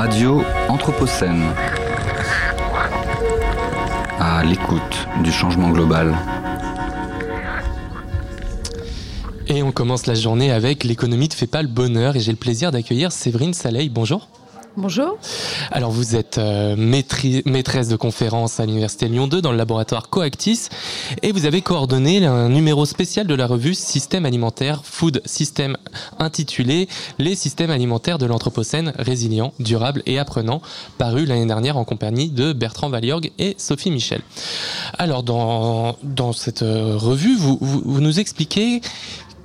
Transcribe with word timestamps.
Radio 0.00 0.44
Anthropocène. 0.68 1.42
À 4.20 4.44
l'écoute 4.44 5.08
du 5.24 5.32
changement 5.32 5.70
global. 5.70 6.14
Et 9.48 9.64
on 9.64 9.72
commence 9.72 10.06
la 10.06 10.14
journée 10.14 10.52
avec 10.52 10.84
l'économie 10.84 11.26
ne 11.28 11.34
fait 11.34 11.48
pas 11.48 11.62
le 11.62 11.68
bonheur 11.68 12.14
et 12.14 12.20
j'ai 12.20 12.30
le 12.30 12.38
plaisir 12.38 12.70
d'accueillir 12.70 13.10
Séverine 13.10 13.54
Saleil. 13.54 13.88
Bonjour. 13.88 14.28
Bonjour. 14.76 15.18
Alors 15.70 15.90
vous 15.90 16.16
êtes 16.16 16.38
euh, 16.38 16.76
maîtresse 16.76 17.88
de 17.88 17.96
conférence 17.96 18.58
à 18.58 18.64
l'Université 18.64 19.06
Lyon 19.06 19.26
2 19.26 19.42
dans 19.42 19.52
le 19.52 19.58
laboratoire 19.58 20.08
Coactis 20.08 20.68
et 21.22 21.30
vous 21.30 21.44
avez 21.44 21.60
coordonné 21.60 22.24
un 22.24 22.48
numéro 22.48 22.86
spécial 22.86 23.26
de 23.26 23.34
la 23.34 23.46
revue 23.46 23.74
Système 23.74 24.24
alimentaire 24.24 24.80
Food 24.84 25.20
System 25.26 25.76
intitulé 26.18 26.88
Les 27.18 27.34
systèmes 27.34 27.70
alimentaires 27.70 28.16
de 28.16 28.24
l'Anthropocène 28.24 28.94
résilients, 28.98 29.52
durables 29.58 30.02
et 30.06 30.18
apprenants, 30.18 30.62
paru 30.96 31.26
l'année 31.26 31.46
dernière 31.46 31.76
en 31.76 31.84
compagnie 31.84 32.30
de 32.30 32.54
Bertrand 32.54 32.88
Valiorg 32.88 33.30
et 33.38 33.54
Sophie 33.58 33.90
Michel. 33.90 34.22
Alors 34.96 35.22
dans, 35.22 35.96
cette 36.32 36.62
euh, 36.62 36.96
revue, 36.96 37.36
vous 37.36 38.00
nous 38.00 38.20
expliquez 38.20 38.80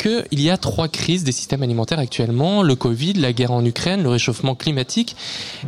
qu'il 0.03 0.41
y 0.41 0.49
a 0.49 0.57
trois 0.57 0.89
crises 0.89 1.23
des 1.23 1.31
systèmes 1.31 1.63
alimentaires 1.63 1.99
actuellement, 1.99 2.61
le 2.61 2.75
Covid, 2.75 3.13
la 3.13 3.31
guerre 3.31 3.51
en 3.51 3.63
Ukraine, 3.63 4.03
le 4.03 4.09
réchauffement 4.09 4.53
climatique, 4.53 5.15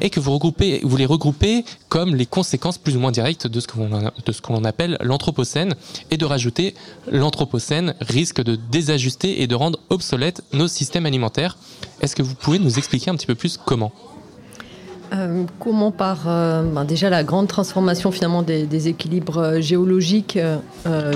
et 0.01 0.09
que 0.09 0.19
vous, 0.19 0.33
regroupez, 0.33 0.81
vous 0.83 0.97
les 0.97 1.05
regroupez 1.05 1.63
comme 1.87 2.15
les 2.15 2.25
conséquences 2.25 2.77
plus 2.77 2.97
ou 2.97 2.99
moins 2.99 3.11
directes 3.11 3.47
de 3.47 3.59
ce 3.61 3.67
que 3.67 4.51
l'on 4.51 4.63
appelle 4.65 4.97
l'anthropocène, 5.01 5.73
et 6.11 6.17
de 6.17 6.25
rajouter 6.25 6.75
l'anthropocène 7.09 7.95
risque 8.01 8.43
de 8.43 8.55
désajuster 8.55 9.41
et 9.41 9.47
de 9.47 9.55
rendre 9.55 9.79
obsolètes 9.89 10.43
nos 10.51 10.67
systèmes 10.67 11.05
alimentaires. 11.05 11.57
Est-ce 12.01 12.15
que 12.15 12.23
vous 12.23 12.35
pouvez 12.35 12.59
nous 12.59 12.77
expliquer 12.77 13.11
un 13.11 13.15
petit 13.15 13.27
peu 13.27 13.35
plus 13.35 13.57
comment? 13.57 13.93
Euh, 15.13 15.43
comment 15.59 15.91
par 15.91 16.23
euh, 16.27 16.63
ben 16.63 16.85
déjà 16.85 17.09
la 17.09 17.23
grande 17.23 17.47
transformation 17.47 18.11
finalement 18.11 18.41
des, 18.41 18.87
équilibres 18.87 19.37
euh, 19.37 19.61
géologiques 19.61 20.39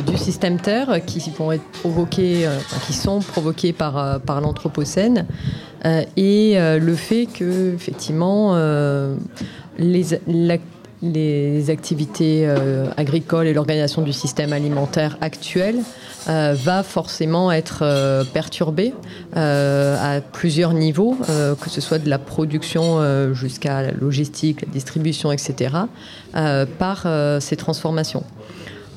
du 0.08 0.18
système 0.18 0.60
Terre 0.60 1.00
qui 1.06 1.22
vont 1.38 1.52
être 1.52 1.64
provoqués, 1.64 2.48
qui 2.86 2.94
sont 2.94 3.20
provoqués 3.20 3.74
par, 3.74 4.20
par 4.22 4.42
l'Anthropocène 4.42 5.26
et 6.18 6.58
le 6.58 6.96
fait 6.96 7.26
que 7.26 7.74
effectivement 7.74 8.56
les, 9.78 10.06
la, 10.28 10.58
les 11.02 11.70
activités 11.70 12.44
euh, 12.46 12.90
agricoles 12.98 13.48
et 13.48 13.54
l'organisation 13.54 14.02
du 14.02 14.12
système 14.12 14.52
alimentaire 14.52 15.18
actuel 15.22 15.80
euh, 16.28 16.56
va 16.62 16.84
forcément 16.84 17.52
être 17.52 17.80
euh, 17.84 18.24
perturbée 18.26 18.94
à 19.34 20.20
plusieurs 20.34 20.74
niveaux, 20.74 21.18
que 21.62 21.70
ce 21.70 21.82
soit 21.82 22.00
de 22.00 22.10
la 22.10 22.18
production 22.18 23.34
jusqu'à 23.34 23.82
la 23.82 23.92
logistique, 23.92 24.62
la 24.62 24.68
distribution, 24.68 25.32
etc., 25.32 25.76
par 26.78 27.08
ces 27.40 27.56
transformations. 27.56 28.24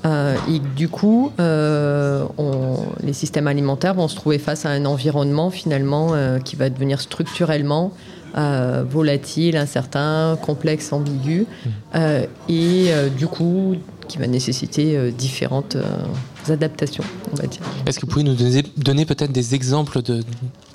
et 0.05 0.61
du 0.75 0.89
coup, 0.89 1.33
les 1.39 3.13
systèmes 3.13 3.47
alimentaires 3.47 3.95
vont 3.95 4.09
se 4.09 4.17
trouver 4.17 4.39
face 4.39 4.65
à 4.65 4.71
un 4.71 4.85
environnement 4.85 5.51
finalement 5.51 6.13
qui 6.45 6.57
va 6.57 6.71
devenir 6.71 7.01
structurellement 7.01 7.93
euh, 8.37 8.85
volatile, 8.89 9.57
incertain, 9.57 10.39
complexe, 10.41 10.93
ambigu, 10.93 11.43
mmh. 11.43 11.69
euh, 11.95 12.27
et 12.49 12.87
euh, 12.89 13.09
du 13.09 13.27
coup 13.27 13.77
qui 14.09 14.19
va 14.19 14.27
nécessiter 14.27 15.11
différentes 15.13 15.77
adaptations, 16.49 17.05
on 17.33 17.37
va 17.37 17.47
dire. 17.47 17.63
Est-ce 17.87 17.99
que 17.99 18.05
vous 18.05 18.13
pouvez 18.13 18.25
nous 18.25 18.35
donner, 18.35 19.07
peut-être 19.07 19.33
des 19.33 19.55
exemples 19.55 20.03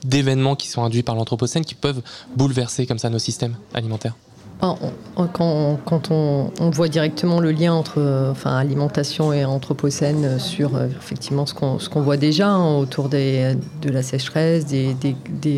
d'événements 0.03 0.55
qui 0.55 0.69
sont 0.69 0.83
induits 0.83 1.03
par 1.03 1.13
l'Anthropocène 1.13 1.63
qui 1.63 1.75
peuvent 1.75 2.01
bouleverser 2.35 2.87
comme 2.87 2.97
ça 2.97 3.11
nos 3.11 3.19
systèmes 3.19 3.55
alimentaires? 3.75 4.15
Quand, 4.59 6.11
on, 6.11 6.69
voit 6.71 6.87
directement 6.87 7.39
le 7.39 7.51
lien 7.51 7.73
entre 7.73 8.29
enfin, 8.31 8.55
alimentation 8.57 9.31
et 9.31 9.45
anthropocène 9.45 10.39
sur 10.39 10.75
euh, 10.75 10.87
effectivement 10.87 11.45
ce 11.45 11.53
qu'on 11.53 12.01
voit 12.01 12.17
déjà 12.17 12.49
hein, 12.49 12.77
autour 12.77 13.09
de 13.09 13.55
la 13.89 14.01
sécheresse, 14.01 14.65
des, 14.65 14.95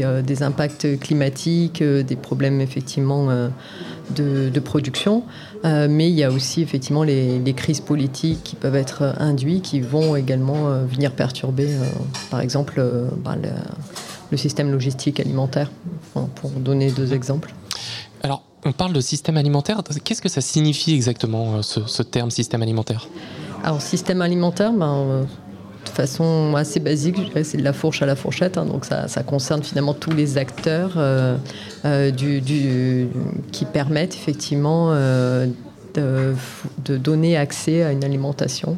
euh, 0.03 0.21
impacts 0.41 0.99
climatiques, 0.99 1.81
euh, 1.81 2.03
des 2.03 2.15
problèmes 2.15 2.59
effectivement 2.61 3.27
de, 4.15 4.59
production, 4.59 5.23
mais 5.63 6.09
il 6.09 6.15
y 6.15 6.23
a 6.23 6.31
aussi 6.31 6.61
effectivement 6.61 7.03
les, 7.03 7.53
crises 7.55 7.79
politiques 7.79 8.43
qui 8.43 8.55
peuvent 8.55 8.75
être 8.75 9.15
induites, 9.17 9.63
qui 9.63 9.79
vont 9.79 10.15
également 10.15 10.69
venir 10.85 11.11
perturber, 11.11 11.69
par 12.29 12.41
exemple, 12.41 12.83
bah, 13.23 13.35
le, 13.41 13.49
le, 14.31 14.37
système 14.37 14.71
logistique 14.71 15.19
alimentaire, 15.19 15.71
pour 16.13 16.49
donner 16.51 16.91
deux 16.91 17.13
exemples. 17.13 17.53
Alors, 18.21 18.43
on 18.65 18.71
parle 18.71 18.93
de 18.93 19.01
système 19.01 19.37
alimentaire. 19.37 19.81
Qu'est-ce 20.03 20.21
que 20.21 20.29
ça 20.29 20.41
signifie 20.41 20.93
exactement, 20.93 21.55
euh, 21.55 21.61
ce, 21.61 22.03
terme 22.03 22.31
système 22.31 22.61
alimentaire? 22.61 23.07
Alors, 23.63 23.81
système 23.81 24.21
alimentaire, 24.21 24.71
ben, 24.73 24.95
euh, 24.95 25.23
de 25.85 25.89
façon 25.89 26.53
assez 26.55 26.79
basique, 26.79 27.17
c'est 27.43 27.57
de 27.57 27.63
la 27.63 27.73
fourche 27.73 28.01
à 28.01 28.05
la 28.05 28.15
fourchette. 28.15 28.57
Hein, 28.57 28.65
donc, 28.65 28.85
ça, 28.85 29.07
concerne 29.23 29.63
finalement 29.63 29.93
tous 29.93 30.11
les 30.11 30.37
acteurs 30.37 30.93
euh, 30.97 31.37
du, 32.11 33.07
qui 33.51 33.65
permettent 33.65 34.15
effectivement 34.15 34.93
de, 34.93 36.35
donner 36.85 37.37
accès 37.37 37.83
à 37.83 37.91
une 37.91 38.03
alimentation 38.03 38.77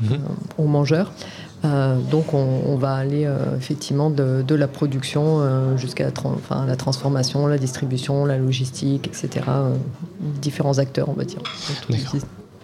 mmh. 0.00 0.14
aux 0.58 0.66
mangeurs. 0.66 1.12
Euh, 1.64 1.98
donc 1.98 2.34
on, 2.34 2.76
va 2.76 2.94
aller 2.94 3.24
euh, 3.24 3.56
effectivement 3.56 4.10
de, 4.10 4.54
la 4.54 4.68
production 4.68 5.40
euh, 5.40 5.76
jusqu'à 5.76 6.04
la, 6.04 6.66
la, 6.66 6.76
transformation, 6.76 7.46
la 7.46 7.58
distribution, 7.58 8.26
la 8.26 8.36
logistique, 8.36 9.06
etc. 9.06 9.46
différents 10.42 10.78
acteurs, 10.78 11.08
on 11.08 11.14
va 11.14 11.24
dire. 11.24 11.40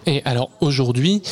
Et 0.05 0.21
alors 0.25 0.51
aujourd'hui, 0.61 1.23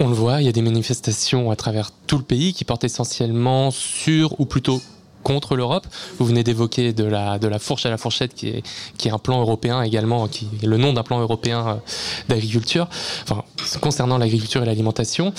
on 0.00 0.08
le 0.08 0.14
voit, 0.14 0.40
il 0.40 0.46
y 0.46 0.48
a 0.48 0.52
des 0.52 0.62
manifestations 0.62 1.50
à 1.50 1.56
travers 1.56 1.90
tout 2.06 2.18
le 2.18 2.24
pays 2.24 2.52
qui 2.52 2.64
portent 2.64 2.84
essentiellement 2.84 3.70
sur, 3.70 4.38
ou 4.40 4.46
plutôt 4.46 4.80
contre 5.26 5.56
l'Europe. 5.56 5.88
Vous 6.20 6.24
venez 6.24 6.44
d'évoquer 6.44 6.92
de 6.92 7.02
la, 7.02 7.40
de 7.40 7.48
la 7.48 7.58
fourche 7.58 7.84
à 7.84 7.90
la 7.90 7.98
fourchette, 7.98 8.32
qui 8.32 8.48
est, 8.48 8.62
qui 8.96 9.08
est 9.08 9.10
un 9.10 9.18
plan 9.18 9.40
européen 9.40 9.82
également, 9.82 10.28
qui 10.28 10.46
est 10.62 10.66
le 10.66 10.76
nom 10.76 10.92
d'un 10.92 11.02
plan 11.02 11.18
européen 11.18 11.80
d'agriculture, 12.28 12.86
enfin, 13.24 13.42
concernant 13.80 14.18
l'agriculture 14.18 14.62
et 14.62 14.66
l'alimentation. 14.66 15.32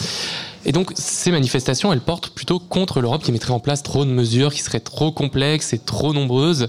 Et 0.66 0.74
donc 0.74 0.92
ces 0.96 1.32
manifestations, 1.32 1.94
elles 1.94 2.02
portent 2.02 2.32
plutôt 2.32 2.60
contre 2.60 3.00
l'Europe 3.00 3.24
qui 3.24 3.32
mettrait 3.32 3.54
en 3.54 3.62
place 3.62 3.82
trop 3.82 4.04
de 4.04 4.10
mesures 4.10 4.54
qui 4.54 4.60
seraient 4.60 4.82
trop 4.82 5.14
complexes 5.14 5.72
et 5.72 5.80
trop 5.80 6.12
nombreuses. 6.12 6.68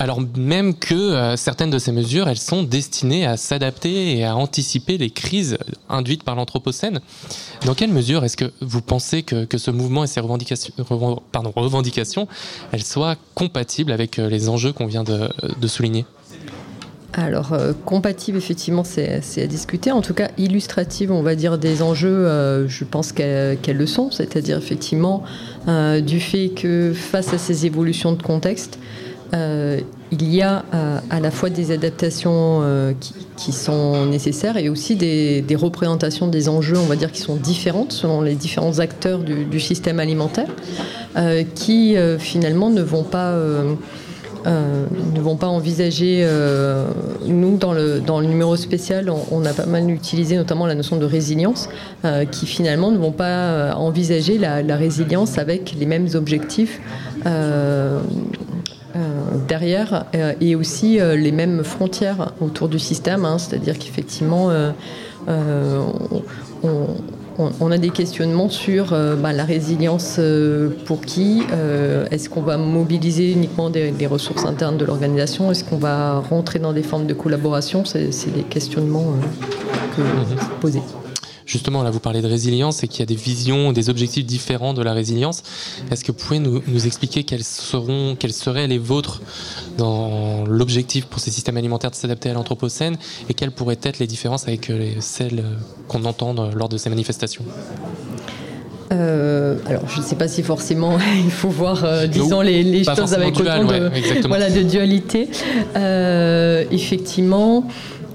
Alors 0.00 0.22
même 0.34 0.74
que 0.74 0.94
euh, 0.94 1.36
certaines 1.36 1.68
de 1.68 1.78
ces 1.78 1.92
mesures, 1.92 2.26
elles 2.26 2.38
sont 2.38 2.62
destinées 2.62 3.26
à 3.26 3.36
s'adapter 3.36 4.16
et 4.16 4.24
à 4.24 4.34
anticiper 4.34 4.96
les 4.96 5.10
crises 5.10 5.58
induites 5.90 6.24
par 6.24 6.36
l'Anthropocène. 6.36 7.00
Dans 7.66 7.74
quelle 7.74 7.92
mesure 7.92 8.24
est-ce 8.24 8.38
que 8.38 8.50
vous 8.62 8.80
pensez 8.80 9.22
que, 9.22 9.58
ce 9.58 9.70
mouvement 9.70 10.02
et 10.02 10.06
ces 10.06 10.20
revendications, 10.20 12.28
elles 12.72 12.82
soient 12.82 13.16
compatibles 13.34 13.92
avec 13.92 14.18
euh, 14.18 14.30
les 14.30 14.48
enjeux 14.48 14.72
qu'on 14.72 14.86
vient 14.86 15.04
de 15.04 15.68
souligner? 15.68 16.06
Alors, 17.12 17.52
euh, 17.52 17.72
compatible, 17.84 18.38
effectivement, 18.38 18.84
c'est 18.84 19.42
à 19.42 19.46
discuter. 19.46 19.90
En 19.90 20.00
tout 20.00 20.14
cas, 20.14 20.30
illustrative, 20.38 21.10
on 21.10 21.22
va 21.22 21.34
dire, 21.34 21.58
des 21.58 21.82
enjeux, 21.82 22.08
euh, 22.08 22.68
je 22.68 22.84
pense 22.84 23.12
qu'elles 23.12 23.58
le 23.66 23.86
sont. 23.86 24.10
C'est-à-dire, 24.10 24.58
effectivement, 24.58 25.24
du 25.66 26.20
fait 26.20 26.50
que 26.50 26.92
face 26.94 27.32
à 27.32 27.38
ces 27.38 27.66
évolutions 27.66 28.12
de 28.12 28.22
contexte, 28.22 28.78
il 29.32 30.34
y 30.34 30.42
a 30.42 30.64
à 31.10 31.20
la 31.20 31.30
fois 31.30 31.50
des 31.50 31.70
adaptations 31.70 32.62
qui, 33.36 33.52
sont 33.52 34.06
nécessaires 34.06 34.56
et 34.56 34.68
aussi 34.68 34.96
des, 34.96 35.56
représentations 35.56 36.28
des 36.28 36.48
enjeux, 36.48 36.78
on 36.78 36.86
va 36.86 36.96
dire, 36.96 37.12
qui 37.12 37.20
sont 37.20 37.36
différentes 37.36 37.92
selon 37.92 38.22
les 38.22 38.34
différents 38.34 38.78
acteurs 38.78 39.20
du 39.20 39.60
système 39.60 40.00
alimentaire, 40.00 40.48
qui 41.54 41.96
finalement 42.18 42.70
ne 42.70 42.82
vont 42.82 43.04
pas 43.04 43.34
euh, 44.46 44.86
ne 45.14 45.20
vont 45.20 45.36
pas 45.36 45.48
envisager. 45.48 46.22
Euh, 46.22 46.86
nous, 47.26 47.58
dans 47.58 47.72
le, 47.72 48.00
dans 48.00 48.20
le 48.20 48.26
numéro 48.26 48.56
spécial, 48.56 49.10
on, 49.10 49.44
a 49.44 49.52
pas 49.52 49.66
mal 49.66 49.90
utilisé 49.90 50.36
notamment 50.36 50.66
la 50.66 50.74
notion 50.74 50.96
de 50.96 51.04
résilience, 51.04 51.68
euh, 52.04 52.24
qui 52.24 52.46
finalement 52.46 52.90
ne 52.90 52.96
vont 52.96 53.12
pas 53.12 53.74
envisager 53.74 54.38
la, 54.38 54.76
résilience 54.76 55.36
avec 55.36 55.74
les 55.78 55.86
mêmes 55.86 56.08
objectifs. 56.14 56.80
Derrière 59.48 60.06
et 60.40 60.54
aussi 60.54 60.98
les 60.98 61.32
mêmes 61.32 61.62
frontières 61.64 62.32
autour 62.40 62.68
du 62.68 62.78
système, 62.78 63.24
hein. 63.24 63.38
c'est-à-dire 63.38 63.78
qu'effectivement 63.78 64.50
on, 67.40 67.52
on, 67.60 67.70
a 67.70 67.78
des 67.78 67.90
questionnements 67.90 68.48
sur 68.48 68.92
euh, 68.92 69.16
bah, 69.16 69.32
la 69.32 69.44
résilience 69.44 70.16
euh, 70.18 70.70
pour 70.84 71.00
qui 71.00 71.42
euh, 71.52 72.06
Est-ce 72.10 72.28
qu'on 72.28 72.42
va 72.42 72.56
mobiliser 72.56 73.32
uniquement 73.32 73.70
des, 73.70 74.06
ressources 74.06 74.44
internes 74.44 74.76
de 74.76 74.84
l'organisation 74.84 75.50
Est-ce 75.50 75.64
qu'on 75.64 75.78
va 75.78 76.18
rentrer 76.18 76.58
dans 76.58 76.72
des 76.72 76.82
formes 76.82 77.06
de 77.06 77.14
collaboration 77.14 77.84
C'est 77.84 78.34
des 78.34 78.42
questionnements 78.42 79.14
que 79.96 80.02
mhm. 80.02 80.38
posez. 80.60 80.82
Justement, 81.50 81.82
là, 81.82 81.90
vous 81.90 82.00
parlez 82.00 82.22
de 82.22 82.28
résilience 82.28 82.84
et 82.84 82.88
qu'il 82.88 83.00
y 83.00 83.02
a 83.02 83.06
des 83.06 83.16
visions, 83.16 83.72
des 83.72 83.90
objectifs 83.90 84.24
différents 84.24 84.72
de 84.72 84.82
la 84.82 84.92
résilience. 84.92 85.42
Est-ce 85.90 86.04
que 86.04 86.12
vous 86.12 86.18
pouvez 86.18 86.38
nous, 86.38 86.86
expliquer 86.86 87.24
quels, 87.24 87.44
seront, 87.44 88.16
quels 88.18 88.32
seraient 88.32 88.68
les 88.68 88.78
vôtres 88.78 89.20
dans 89.76 90.44
l'objectif 90.46 91.06
pour 91.06 91.20
ces 91.20 91.30
systèmes 91.30 91.56
alimentaires 91.56 91.90
de 91.90 91.96
s'adapter 91.96 92.30
à 92.30 92.34
l'Anthropocène 92.34 92.96
et 93.28 93.34
quelles 93.34 93.50
pourraient 93.50 93.80
être 93.82 93.98
les 93.98 94.06
différences 94.06 94.46
avec 94.46 94.72
celles 95.00 95.44
qu'on 95.88 96.04
entend 96.04 96.34
lors 96.54 96.68
de 96.68 96.76
ces 96.76 96.88
manifestations? 96.88 97.44
Euh, 98.92 99.56
alors, 99.66 99.88
je 99.88 100.00
ne 100.00 100.04
sais 100.04 100.16
pas 100.16 100.26
si 100.26 100.42
forcément 100.42 100.98
il 101.24 101.30
faut 101.30 101.48
voir, 101.48 101.84
euh, 101.84 102.06
disons, 102.06 102.40
les, 102.40 102.84
choses 102.84 103.14
avec 103.14 103.38
autant 103.38 103.64
de, 103.64 104.26
voilà, 104.26 104.50
de 104.50 104.62
dualité. 104.62 105.28
Euh, 105.76 106.64
effectivement, 106.70 107.64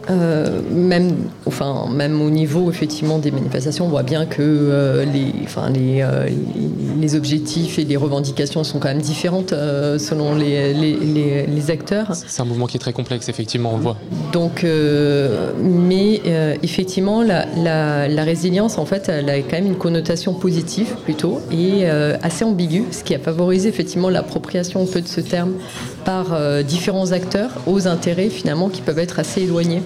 euh, 0.10 0.62
même, 0.72 1.16
enfin, 1.46 1.88
même 1.92 2.22
au 2.22 2.30
niveau 2.30 2.70
effectivement 2.70 3.18
des 3.18 3.32
manifestations, 3.32 3.86
on 3.86 3.90
voit 3.90 4.04
bien 4.04 4.26
que 4.26 4.42
euh, 4.42 5.06
les, 5.06 5.34
enfin, 5.44 5.70
les, 5.70 6.02
euh, 6.02 6.30
les, 7.00 7.16
objectifs 7.16 7.80
et 7.80 7.86
les 7.86 7.98
revendications 7.98 8.64
sont 8.64 8.80
quand 8.80 8.90
même 8.90 9.02
différentes 9.02 9.52
selon 9.52 10.36
les, 10.36 10.74
les, 10.74 11.46
les 11.48 11.72
acteurs. 11.72 12.14
C'est 12.14 12.42
un 12.42 12.46
mouvement 12.46 12.68
qui 12.68 12.78
est 12.78 12.80
très 12.80 12.94
complexe, 12.94 13.30
effectivement, 13.30 13.72
on 13.74 13.78
le 13.78 13.84
voit. 13.84 13.98
Donc, 14.32 14.66
mais 15.64 16.22
effectivement, 16.62 17.22
la, 17.22 17.46
la, 17.58 18.08
la, 18.08 18.24
résilience, 18.24 18.78
en 18.78 18.86
fait, 18.86 19.10
elle 19.10 19.30
a 19.30 19.38
quand 19.40 19.54
même 19.54 19.68
une 19.68 19.78
connotation 19.78 20.34
positive 20.34 20.96
plutôt 21.04 21.40
et 21.52 21.88
assez 21.88 22.44
ambiguë, 22.44 22.86
ce 22.92 23.04
qui 23.04 23.16
a 23.16 23.20
favorisé 23.20 23.70
effectivement 23.70 24.10
l'appropriation 24.10 24.82
un 24.84 24.88
peu 24.88 25.02
de 25.02 25.08
ce 25.08 25.22
terme 25.22 25.54
par 26.06 26.38
différents 26.64 27.12
acteurs 27.12 27.52
aux 27.66 27.88
intérêts 27.88 28.30
finalement 28.30 28.70
qui 28.70 28.82
peuvent 28.82 29.00
être 29.00 29.20
assez 29.20 29.42
éloignés. 29.42 29.82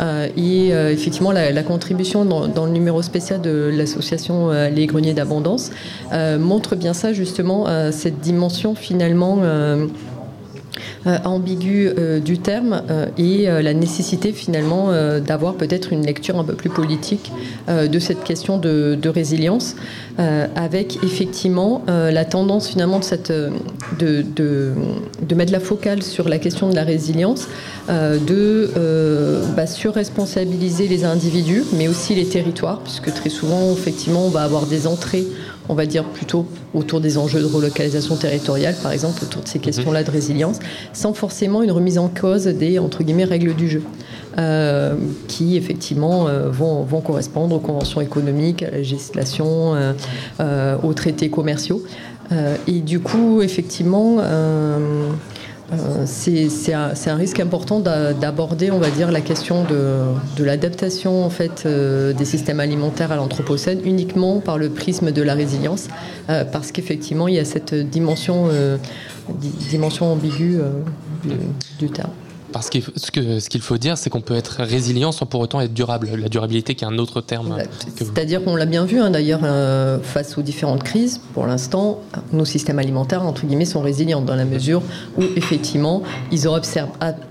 Euh, 0.00 0.28
et 0.36 0.72
euh, 0.72 0.92
effectivement, 0.92 1.32
la, 1.32 1.62
contribution 1.62 2.24
dans, 2.24 2.66
le 2.66 2.72
numéro 2.72 3.02
spécial 3.02 3.40
de 3.40 3.70
l'association 3.72 4.50
euh, 4.50 4.68
Les 4.68 4.86
Greniers 4.86 5.14
d'Abondance 5.14 5.70
montre 6.12 6.76
bien 6.76 6.94
ça, 6.94 7.12
justement, 7.12 7.66
cette 7.92 8.20
dimension 8.20 8.74
finalement 8.74 9.38
ambiguë 11.24 11.92
du 12.24 12.38
terme 12.38 12.82
et 13.16 13.46
la 13.46 13.74
nécessité 13.74 14.32
finalement 14.32 14.90
d'avoir 15.20 15.54
peut-être 15.54 15.92
une 15.92 16.04
lecture 16.04 16.38
un 16.38 16.44
peu 16.44 16.54
plus 16.54 16.70
politique 16.70 17.32
de 17.68 17.98
cette 17.98 18.24
question 18.24 18.58
de, 18.58 19.08
résilience, 19.08 19.76
avec 20.16 20.98
effectivement 21.02 21.82
la 21.86 22.24
tendance 22.24 22.68
finalement 22.68 23.00
de, 23.98 24.74
mettre 25.34 25.52
la 25.52 25.60
focale 25.60 26.02
sur 26.02 26.28
la 26.28 26.38
question 26.38 26.68
de 26.68 26.74
la 26.74 26.84
résilience 26.84 27.48
euh, 27.88 28.18
de 28.18 28.70
euh, 28.76 29.42
bah, 29.56 29.66
surresponsabiliser 29.66 30.88
les 30.88 31.04
individus, 31.04 31.64
mais 31.72 31.88
aussi 31.88 32.14
les 32.14 32.26
territoires, 32.26 32.80
puisque 32.80 33.12
très 33.14 33.30
souvent, 33.30 33.72
effectivement, 33.72 34.26
on 34.26 34.28
va 34.28 34.42
avoir 34.42 34.66
des 34.66 34.86
entrées, 34.86 35.24
on 35.68 35.74
va 35.74 35.86
dire 35.86 36.04
plutôt 36.04 36.46
autour 36.74 37.00
des 37.00 37.18
enjeux 37.18 37.40
de 37.40 37.46
relocalisation 37.46 38.16
territoriale, 38.16 38.74
par 38.82 38.92
exemple, 38.92 39.22
autour 39.22 39.42
de 39.42 39.48
ces 39.48 39.58
mhm. 39.58 39.64
questions-là 39.64 40.04
de 40.04 40.10
résilience, 40.10 40.58
sans 40.92 41.12
forcément 41.12 41.62
une 41.62 41.72
remise 41.72 41.98
en 41.98 42.08
cause 42.08 42.46
des 42.46 42.78
entre 42.78 43.02
guillemets 43.02 43.24
règles 43.24 43.54
du 43.54 43.68
jeu. 43.68 43.82
Euh, 44.36 44.94
qui 45.26 45.56
effectivement 45.56 46.26
vont, 46.48 46.84
vont, 46.84 47.00
correspondre 47.00 47.56
aux 47.56 47.58
conventions 47.58 48.00
économiques, 48.00 48.62
à 48.62 48.70
la 48.70 48.76
législation, 48.76 49.74
aux 50.38 50.94
traités 50.94 51.28
commerciaux. 51.28 51.82
et 52.68 52.80
du 52.80 53.00
coup, 53.00 53.42
effectivement, 53.42 54.18
euh, 55.72 56.04
c'est 56.06 56.72
un, 56.72 57.14
risque 57.14 57.40
important 57.40 57.80
d'aborder, 57.80 58.70
on 58.70 58.78
va 58.78 58.90
dire, 58.90 59.10
la 59.12 59.20
question 59.20 59.64
de, 59.64 60.42
l'adaptation 60.42 61.24
en 61.24 61.30
fait 61.30 61.64
euh, 61.66 62.12
des 62.12 62.24
systèmes 62.24 62.60
alimentaires 62.60 63.12
à 63.12 63.16
l'anthropocène 63.16 63.80
uniquement 63.84 64.40
par 64.40 64.56
le 64.56 64.70
prisme 64.70 65.12
de 65.12 65.22
la 65.22 65.34
résilience, 65.34 65.88
euh, 66.30 66.44
parce 66.44 66.72
qu'effectivement 66.72 67.28
il 67.28 67.34
y 67.34 67.38
a 67.38 67.44
cette 67.44 67.74
dimension, 67.74 68.48
dimension 69.70 70.12
ambiguë 70.12 70.58
du 71.78 71.90
terme. 71.90 72.10
Parce 72.52 72.70
que 72.70 72.78
ce 72.96 73.48
qu'il 73.48 73.60
faut 73.60 73.78
dire, 73.78 73.98
c'est 73.98 74.10
qu'on 74.10 74.20
peut 74.20 74.36
être 74.36 74.62
résilient 74.62 75.12
sans 75.12 75.26
pour 75.26 75.40
autant 75.40 75.60
être 75.60 75.74
durable. 75.74 76.08
La 76.16 76.28
durabilité 76.28 76.74
qui 76.74 76.84
est 76.84 76.88
un 76.88 76.98
autre 76.98 77.20
terme. 77.20 77.58
C'est-à-dire 77.96 78.42
qu'on 78.42 78.56
l'a 78.56 78.66
bien 78.66 78.84
vu 78.84 79.00
hein, 79.00 79.10
d'ailleurs 79.10 79.40
euh, 79.44 79.98
face 80.02 80.38
aux 80.38 80.42
différentes 80.42 80.82
crises. 80.82 81.20
Pour 81.34 81.46
l'instant, 81.46 82.00
nos 82.32 82.44
systèmes 82.44 82.78
alimentaires 82.78 83.22
entre 83.22 83.44
guillemets 83.46 83.64
sont 83.64 83.80
résilients 83.80 84.22
dans 84.22 84.34
la 84.34 84.44
mesure 84.44 84.82
où 85.18 85.22
effectivement 85.36 86.02
ils 86.32 86.48
ont 86.48 86.58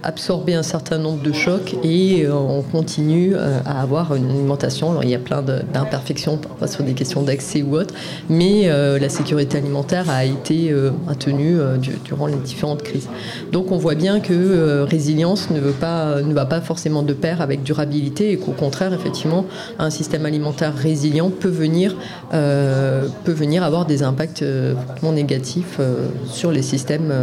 absorbé 0.04 0.54
un 0.54 0.64
certain 0.64 0.98
nombre 0.98 1.22
de 1.24 1.31
chocs 1.31 1.75
et 1.84 2.25
euh, 2.25 2.34
on 2.34 2.62
continue 2.62 3.36
euh, 3.36 3.60
à 3.66 3.81
avoir 3.81 4.13
une 4.16 4.30
alimentation. 4.30 4.92
Alors 4.92 5.04
il 5.04 5.10
y 5.10 5.16
a 5.16 5.20
plein 5.20 5.42
d'imperfections 5.42 6.40
sur 6.68 6.84
des 6.84 6.94
questions 6.94 7.24
d'accès 7.24 7.63
ou 7.63 7.75
autre, 7.75 7.94
mais 8.30 8.68
la 8.68 9.10
sécurité 9.10 9.58
alimentaire 9.58 10.10
a 10.10 10.25
été 10.25 10.74
maintenue 11.06 11.58
durant 12.04 12.28
les 12.28 12.36
différentes 12.36 12.84
crises. 12.84 13.08
Donc 13.52 13.72
on 13.72 13.78
voit 13.78 13.96
bien 13.96 14.20
que 14.20 14.81
résilience 14.84 15.06
ne, 15.15 15.59
veut 15.59 15.71
pas, 15.71 16.21
ne 16.21 16.33
va 16.33 16.45
pas 16.45 16.62
forcément 16.62 17.04
de 17.04 17.13
pair 17.13 17.42
avec 17.42 17.63
durabilité 17.63 18.31
et 18.31 18.38
qu'au 18.38 18.51
contraire, 18.51 18.94
effectivement, 18.94 19.45
un 19.80 19.89
système 19.89 20.25
alimentaire 20.25 20.75
résilient 20.75 21.30
peut 21.30 21.50
venir, 21.50 21.95
euh, 22.33 23.07
peut 23.24 23.31
venir 23.31 23.63
avoir 23.63 23.86
des 23.86 24.04
impacts 24.04 24.42
euh, 24.42 24.74
négatifs 25.04 25.77
euh, 25.80 26.09
sur 26.30 26.51
les 26.51 26.62
systèmes, 26.62 27.13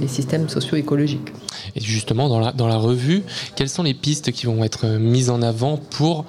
les 0.00 0.08
systèmes 0.08 0.48
socio-écologiques. 0.48 1.32
Et 1.76 1.80
justement, 1.80 2.28
dans 2.28 2.40
la, 2.40 2.52
dans 2.52 2.68
la 2.68 2.76
revue, 2.76 3.22
quelles 3.56 3.68
sont 3.68 3.82
les 3.82 3.94
pistes 3.94 4.32
qui 4.32 4.46
vont 4.46 4.64
être 4.64 4.86
mises 4.86 5.30
en 5.30 5.42
avant 5.42 5.76
pour 5.76 6.24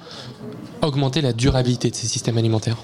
augmenter 0.82 1.20
la 1.20 1.32
durabilité 1.32 1.90
de 1.90 1.96
ces 1.96 2.06
systèmes 2.06 2.38
alimentaires? 2.38 2.78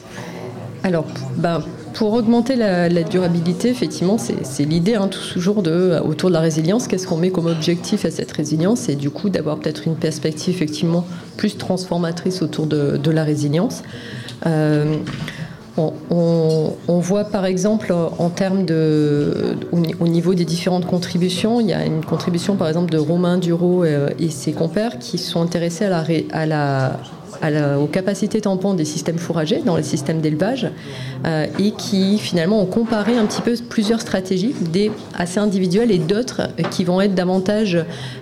Alors, 0.84 1.04
ben, 1.36 1.62
pour 1.94 2.12
augmenter 2.12 2.56
la, 2.56 2.88
durabilité, 3.02 3.68
effectivement, 3.68 4.16
c'est 4.18 4.64
l'idée 4.64 4.94
hein, 4.94 5.08
toujours 5.08 5.62
de, 5.62 5.98
autour 6.04 6.28
de 6.28 6.34
la 6.34 6.40
résilience. 6.40 6.88
Qu'est-ce 6.88 7.06
qu'on 7.06 7.16
met 7.16 7.30
comme 7.30 7.46
objectif 7.46 8.04
à 8.04 8.10
cette 8.10 8.32
résilience? 8.32 8.88
Et 8.88 8.96
du 8.96 9.10
coup, 9.10 9.28
d'avoir 9.28 9.58
peut-être 9.58 9.86
une 9.86 9.96
perspective 9.96 10.54
effectivement 10.54 11.06
plus 11.36 11.56
transformatrice 11.56 12.42
autour 12.42 12.66
de, 12.66 13.10
la 13.10 13.24
résilience. 13.24 13.82
Euh, 14.46 14.96
on, 15.76 16.98
voit 16.98 17.24
par 17.24 17.46
exemple 17.46 17.92
en 17.92 18.28
termes 18.30 18.64
de, 18.64 19.56
au, 19.72 20.06
niveau 20.06 20.34
des 20.34 20.44
différentes 20.44 20.86
contributions, 20.86 21.60
il 21.60 21.68
y 21.68 21.72
a 21.72 21.84
une 21.84 22.04
contribution 22.04 22.56
par 22.56 22.68
exemple 22.68 22.90
de 22.90 22.98
Romain 22.98 23.38
Duro 23.38 23.84
euh, 23.84 24.10
et, 24.18 24.30
ses 24.30 24.52
compères 24.52 24.98
qui 24.98 25.18
sont 25.18 25.40
intéressés 25.40 25.86
à 25.86 25.90
la, 25.90 26.04
à 26.32 26.46
la 26.46 27.00
aux 27.42 27.86
capacités 27.86 28.40
tampons 28.40 28.74
des 28.74 28.84
systèmes 28.84 29.18
fourragers 29.18 29.62
dans 29.64 29.76
les 29.76 29.82
systèmes 29.82 30.20
d'élevage 30.20 30.68
euh, 31.26 31.46
et 31.58 31.72
qui 31.72 32.18
finalement 32.18 32.60
ont 32.60 32.66
comparé 32.66 33.16
un 33.16 33.26
petit 33.26 33.42
peu 33.42 33.54
plusieurs 33.68 34.00
stratégies, 34.00 34.54
des 34.72 34.90
assez 35.14 35.38
individuelles 35.38 35.90
et 35.90 35.98
d'autres 35.98 36.48
qui 36.70 36.84
vont 36.84 37.00
être 37.00 37.14
davantage 37.14 37.78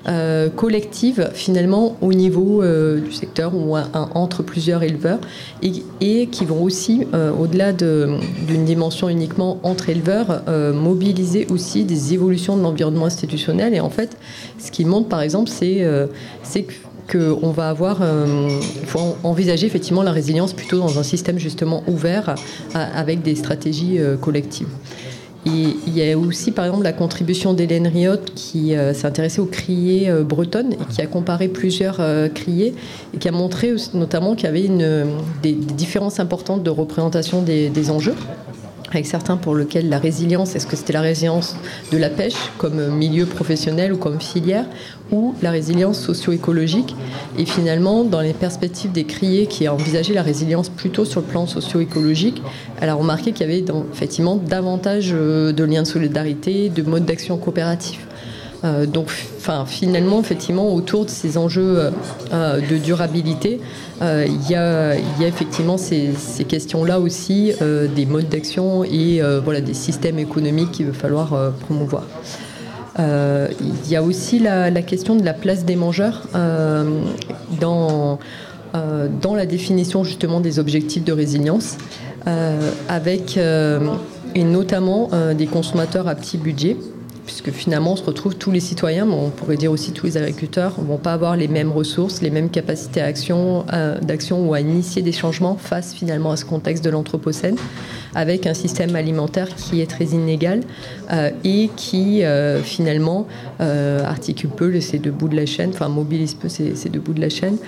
euh, 0.09 0.49
collectives 0.49 1.31
finalement 1.35 1.97
au 2.01 2.13
niveau 2.13 2.63
euh, 2.63 3.01
du 3.01 3.13
secteur 3.13 3.55
ou 3.55 3.77
entre 4.15 4.43
plusieurs 4.43 4.83
éleveurs 4.83 5.19
et, 5.63 6.27
qui 6.27 6.45
vont 6.45 6.63
aussi, 6.63 7.07
au-delà 7.39 7.73
d'une 7.73 8.65
dimension 8.65 9.09
uniquement 9.09 9.59
entre 9.63 9.89
éleveurs, 9.89 10.43
mobiliser 10.75 11.47
aussi 11.51 11.85
des 11.85 12.15
évolutions 12.15 12.57
de 12.57 12.63
l'environnement 12.63 13.07
institutionnel. 13.07 13.75
Et 13.75 13.81
en 13.81 13.91
fait, 13.91 14.17
ce 14.59 14.71
qui 14.71 14.85
montre 14.85 15.09
par 15.09 15.21
exemple, 15.21 15.51
c'est 15.51 16.63
que 16.63 16.73
qu'on 17.11 17.51
va 17.51 17.69
avoir, 17.69 17.99
euh, 18.03 18.49
il 18.81 18.87
faut 18.87 19.17
envisager 19.23 19.67
effectivement 19.67 20.03
la 20.03 20.13
résilience 20.13 20.53
plutôt 20.53 20.79
dans 20.79 20.99
un 20.99 21.03
système 21.03 21.39
justement 21.39 21.83
ouvert 21.87 22.35
avec 22.75 23.23
des 23.23 23.35
stratégies 23.35 23.99
euh, 23.99 24.17
collectives. 24.17 24.69
Il 25.47 25.97
y 25.97 26.13
a 26.13 26.19
aussi, 26.19 26.53
par 26.53 26.67
exemple, 26.67 26.85
la 26.85 26.93
contribution 26.93 27.55
d'Hélène 27.55 27.87
Riot 27.87 28.19
qui 28.35 28.77
euh, 28.77 28.93
s'est 28.93 29.07
intéressée 29.07 29.41
aux 29.41 29.47
criers 29.47 30.13
bretonnes 30.23 30.75
et 30.75 30.93
qui 30.93 31.01
a 31.01 31.07
comparé 31.07 31.49
plusieurs 31.49 31.99
criers 32.35 32.75
et 33.15 33.19
qui 33.19 33.27
a 33.27 33.33
montré 33.33 33.75
notamment 33.95 34.35
qu'il 34.35 34.45
y 34.45 34.49
avait 34.49 34.67
une, 34.67 35.07
des, 35.43 35.53
différences 35.53 36.21
importantes 36.21 36.63
de 36.63 36.71
représentation 36.71 37.41
des 37.41 37.91
enjeux 37.91 38.15
avec 38.91 39.07
certains 39.07 39.37
pour 39.37 39.55
lesquels 39.55 39.89
la 39.89 39.99
résilience, 39.99 40.57
est-ce 40.57 40.67
que 40.67 40.77
c'était 40.77 40.93
la 40.93 41.01
résilience 41.01 41.57
de 41.93 41.99
la 41.99 42.11
pêche 42.11 42.35
comme 42.59 42.89
milieu 42.89 43.27
professionnel 43.27 43.93
ou 43.93 43.97
comme 43.97 44.21
filière, 44.21 44.67
ou 45.13 45.35
la 45.43 45.51
résilience 45.51 46.01
socio-écologique? 46.01 46.95
Et 47.39 47.47
finalement, 47.47 48.05
dans 48.05 48.21
les 48.21 48.33
perspectives 48.33 48.93
des 48.93 49.05
criers 49.05 49.47
qui 49.47 49.67
a 49.67 49.75
envisagé 49.75 50.13
la 50.13 50.23
résilience 50.23 50.69
plutôt 50.69 51.05
sur 51.05 51.21
le 51.21 51.27
plan 51.27 51.47
socio-écologique, 51.47 52.43
elle 52.81 52.89
a 52.89 52.95
remarqué 52.95 53.33
qu'il 53.33 53.47
y 53.47 53.51
avait 53.51 53.65
effectivement 53.93 54.37
davantage 54.37 55.11
euh, 55.13 55.53
de 55.53 55.65
liens 55.65 55.83
de 55.83 55.87
solidarité, 55.87 56.69
de 56.69 56.83
modes 56.83 57.05
d'action 57.05 57.37
coopératifs. 57.37 58.07
Euh, 58.65 58.87
donc, 58.87 59.09
finalement, 59.67 60.21
effectivement, 60.21 60.75
autour 60.75 61.07
de 61.07 61.11
ces 61.11 61.39
enjeux 61.39 61.91
euh, 62.33 62.61
de 62.61 62.77
durabilité, 62.77 63.61
il 64.03 64.51
y, 64.51 64.55
a, 64.55 64.95
effectivement 65.21 65.77
ces, 65.77 66.15
questions-là 66.49 67.01
aussi, 67.01 67.53
des 67.95 68.07
modes 68.07 68.31
d'action 68.31 68.83
et 68.83 69.21
voilà, 69.45 69.61
des 69.61 69.75
systèmes 69.75 70.19
économiques 70.19 70.73
qu'il 70.73 70.87
va 70.87 70.95
falloir 70.95 71.53
promouvoir. 71.61 72.05
Il 72.99 73.91
y 73.91 73.97
a 73.97 74.03
aussi 74.03 74.39
la, 74.39 74.71
question 74.83 75.17
de 75.17 75.25
la 75.25 75.35
place 75.35 75.67
des 75.67 75.77
mangeurs 75.77 76.23
dans 77.61 78.19
dans 79.21 79.35
la 79.35 79.47
définition 79.47 80.05
justement 80.05 80.41
des 80.41 80.59
objectifs 80.59 81.05
de 81.05 81.13
résilience, 81.13 81.77
avec 82.89 83.37
et 83.37 84.45
notamment 84.45 85.11
des 85.37 85.47
consommateurs 85.47 86.09
à 86.09 86.15
petit 86.15 86.39
budget 86.39 86.79
puisque 87.31 87.53
finalement 87.53 87.93
on 87.93 87.97
se 87.97 88.03
retrouve 88.03 88.35
tous 88.35 88.51
les 88.51 88.59
citoyens, 88.59 89.07
mais 89.07 89.15
on 89.15 89.31
pourrait 89.31 89.57
dire 89.57 89.71
aussi 89.71 89.93
tous 89.93 90.07
les 90.07 90.17
agriculteurs, 90.17 90.75
ne 90.81 90.85
vont 90.85 90.97
pas 90.97 91.13
avoir 91.13 91.37
les 91.37 91.47
mêmes 91.47 91.71
ressources, 91.71 92.23
les 92.23 92.31
mêmes 92.31 92.51
capacités 92.51 93.01
euh, 93.01 94.01
d'action 94.01 94.49
ou 94.49 94.53
à 94.53 94.61
initier 94.61 95.01
des 95.03 95.13
changements 95.13 95.57
face 95.57 95.95
finalement 95.95 96.33
à 96.33 96.37
ce 96.37 96.45
contexte 96.45 96.85
de 96.85 96.91
l'Anthropocène, 96.91 97.55
avec 98.17 98.49
un 98.49 98.55
système 98.55 98.97
alimentaire 98.97 99.55
qui 99.55 99.81
est 99.81 99.89
très 99.89 100.07
inégal 100.07 100.63
euh, 101.13 101.31
et 101.45 101.71
qui 101.77 102.25
euh, 102.25 102.61
finalement 102.63 103.29
articule 103.61 104.51
peu 104.51 104.81
ces 104.81 104.99
deux 104.99 105.13
bouts 105.13 105.29
de 105.29 105.37
la 105.37 105.47
chaîne, 105.47 105.71
enfin 105.73 105.89
mobilise 105.89 106.35
peu 106.35 106.49
ces, 106.49 106.75
ces 106.75 106.89
deux 106.89 106.99
bouts 106.99 107.13
de 107.13 107.21
la 107.21 107.29
chaîne, 107.29 107.59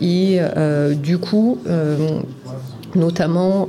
et 0.00 0.38
du 1.02 1.18
coup 1.18 1.58
notamment 2.94 3.68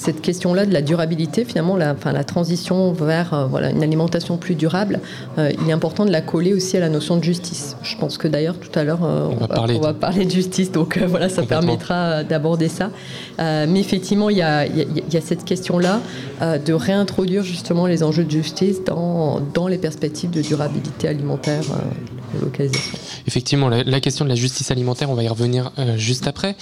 cette 0.00 0.22
question-là 0.22 0.64
de 0.64 0.72
la 0.72 0.80
durabilité, 0.80 1.44
finalement, 1.44 1.76
la, 1.76 1.92
enfin, 1.92 2.12
la 2.12 2.24
transition 2.24 2.90
vers 2.92 3.34
euh, 3.34 3.44
voilà, 3.44 3.68
une 3.68 3.82
alimentation 3.82 4.38
plus 4.38 4.54
durable, 4.54 4.98
euh, 5.36 5.52
il 5.60 5.68
est 5.68 5.72
important 5.72 6.06
de 6.06 6.10
la 6.10 6.22
coller 6.22 6.54
aussi 6.54 6.78
à 6.78 6.80
la 6.80 6.88
notion 6.88 7.18
de 7.18 7.22
justice. 7.22 7.76
Je 7.82 7.96
pense 7.98 8.16
que 8.16 8.26
d'ailleurs, 8.26 8.56
tout 8.56 8.76
à 8.78 8.82
l'heure, 8.82 9.04
euh, 9.04 9.28
on, 9.28 9.78
va 9.78 9.92
parler 9.92 10.24
de 10.24 10.30
justice, 10.30 10.72
donc 10.72 10.98
voilà, 11.06 11.28
ça 11.28 11.42
permettra 11.42 12.24
d'aborder 12.24 12.68
ça. 12.68 12.90
mais 13.38 13.78
effectivement, 13.78 14.30
il 14.30 14.38
y 14.38 14.42
a, 14.42 14.66
y 14.66 15.16
a, 15.16 15.20
cette 15.20 15.44
question-là 15.44 16.00
de 16.40 16.72
réintroduire 16.72 17.42
justement 17.42 17.86
les 17.86 18.02
enjeux 18.02 18.24
de 18.24 18.30
justice 18.30 18.82
dans, 18.84 19.40
dans 19.52 19.68
les 19.68 19.78
perspectives 19.78 20.30
de 20.30 20.40
durabilité 20.40 21.08
alimentaire. 21.08 21.62
de 22.34 22.44
localisation. 22.44 22.98
Effectivement, 23.26 23.68
la, 23.68 23.82
la, 23.82 24.00
question 24.00 24.24
de 24.24 24.30
la 24.30 24.34
justice 24.34 24.70
alimentaire, 24.70 25.10
on 25.10 25.14
va 25.14 25.24
y 25.24 25.28
revenir 25.28 25.72
juste 25.96 26.26
après. 26.26 26.56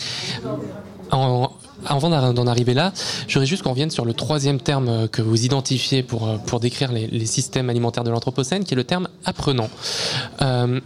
En, 1.11 1.51
avant 1.89 2.33
d'en 2.33 2.47
arriver 2.47 2.75
là, 2.75 2.93
j'aurais 3.27 3.47
juste 3.47 3.63
qu'on 3.63 3.71
revienne 3.71 3.91
sur 3.91 4.05
le 4.05 4.13
troisième 4.13 4.61
terme 4.61 5.09
que 5.09 5.23
vous 5.23 5.45
identifiez 5.45 6.03
pour, 6.03 6.39
pour 6.47 6.61
décrire 6.61 6.93
les, 6.93 7.27
systèmes 7.27 7.71
alimentaires 7.71 8.05
de 8.05 8.11
l'Anthropocène, 8.11 8.65
qui 8.65 8.75
est 8.75 8.77
le 8.77 8.85
terme 8.85 9.09
apprenant. 9.25 9.69
Euh, 10.43 10.81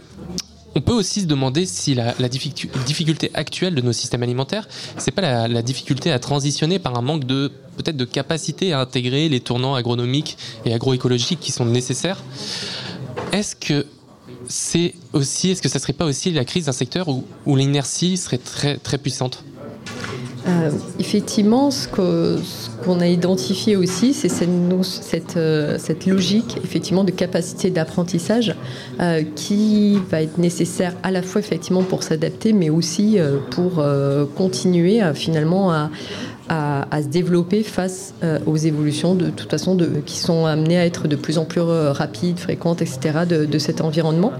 on 0.75 0.81
peut 0.81 0.93
aussi 0.93 1.21
se 1.21 1.25
demander 1.25 1.65
si 1.65 1.93
la, 1.93 2.13
difficulté 2.29 3.29
actuelle 3.33 3.75
de 3.75 3.81
nos 3.81 3.93
systèmes 3.93 4.23
alimentaires, 4.23 4.67
c'est 4.97 5.11
pas 5.11 5.47
la, 5.47 5.61
difficulté 5.61 6.11
à 6.11 6.19
transitionner 6.19 6.79
par 6.79 6.97
un 6.97 7.01
manque 7.01 7.25
de 7.25 7.51
peut-être 7.77 7.97
de 7.97 8.05
capacité 8.05 8.73
à 8.73 8.79
intégrer 8.79 9.29
les 9.29 9.39
tournants 9.39 9.75
agronomiques 9.75 10.37
et 10.65 10.73
agroécologiques 10.73 11.39
qui 11.39 11.51
sont 11.51 11.65
nécessaires. 11.65 12.23
Est-ce 13.31 13.55
que 13.55 13.85
c'est 14.47 14.95
aussi, 15.13 15.51
est-ce 15.51 15.61
que 15.61 15.69
ça 15.69 15.79
serait 15.79 15.93
pas 15.93 16.05
aussi 16.05 16.31
la 16.31 16.45
crise 16.45 16.65
d'un 16.65 16.71
secteur 16.71 17.07
où, 17.07 17.23
où 17.45 17.55
l'inertie 17.55 18.17
serait 18.17 18.37
très 18.39 18.77
très 18.77 18.97
puissante? 18.97 19.43
Euh, 20.45 20.69
effectivement, 20.99 21.71
ce 21.71 21.87
qu'on 21.87 22.99
a 22.99 23.07
identifié 23.07 23.77
aussi, 23.77 24.13
c'est 24.13 24.27
cette, 24.29 25.37
euh, 25.37 25.77
cette, 25.77 26.05
logique 26.05 26.57
effectivement 26.63 27.05
de 27.05 27.11
capacité 27.11 27.69
d'apprentissage 27.69 28.53
euh, 28.99 29.23
qui 29.35 29.97
va 30.11 30.21
être 30.21 30.37
nécessaire 30.37 30.93
à 31.01 31.11
la 31.11 31.21
fois 31.21 31.39
effectivement 31.39 31.83
pour 31.83 32.03
s'adapter, 32.03 32.51
mais 32.51 32.69
aussi 32.69 33.17
pour 33.51 33.83
continuer 34.35 35.01
finalement 35.13 35.71
à, 35.71 35.89
à, 36.49 37.01
se 37.01 37.07
développer 37.07 37.63
face 37.63 38.13
aux 38.45 38.57
évolutions 38.57 39.15
de, 39.15 39.29
toute 39.29 39.49
façon 39.49 39.75
de, 39.75 39.85
qui 40.05 40.17
sont 40.17 40.45
amenées 40.45 40.77
à 40.77 40.85
être 40.85 41.07
de 41.07 41.15
plus 41.15 41.37
en 41.37 41.45
plus 41.45 41.61
rapides, 41.61 42.39
fréquentes, 42.39 42.81
etc. 42.81 43.19
de, 43.27 43.45
de 43.45 43.57
cet 43.57 43.81
environnement. 43.81 44.33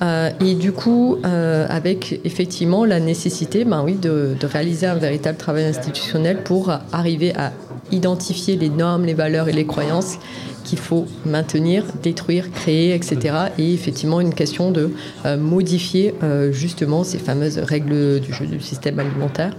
Euh, 0.00 0.30
et 0.40 0.54
du 0.54 0.72
coup, 0.72 1.18
euh, 1.24 1.66
avec 1.68 2.20
effectivement 2.24 2.84
la 2.84 3.00
nécessité 3.00 3.64
ben 3.64 3.82
oui, 3.82 3.94
de, 3.94 4.36
réaliser 4.42 4.86
un 4.86 4.94
véritable 4.94 5.38
travail 5.38 5.64
institutionnel 5.64 6.42
pour 6.44 6.70
arriver 6.92 7.34
à 7.34 7.52
identifier 7.90 8.56
les 8.56 8.68
normes, 8.68 9.04
les 9.04 9.14
valeurs 9.14 9.48
et 9.48 9.52
les 9.52 9.66
croyances 9.66 10.18
qu'il 10.64 10.78
faut 10.78 11.06
maintenir, 11.24 11.84
détruire, 12.02 12.50
créer, 12.52 12.94
etc. 12.94 13.34
Et 13.56 13.72
effectivement, 13.72 14.20
une 14.20 14.34
question 14.34 14.70
de 14.70 14.92
euh, 15.24 15.36
modifier 15.38 16.14
justement 16.50 17.04
ces 17.04 17.18
fameuses 17.18 17.58
règles 17.58 18.20
du 18.20 18.60
système 18.60 18.98
alimentaire. 18.98 19.56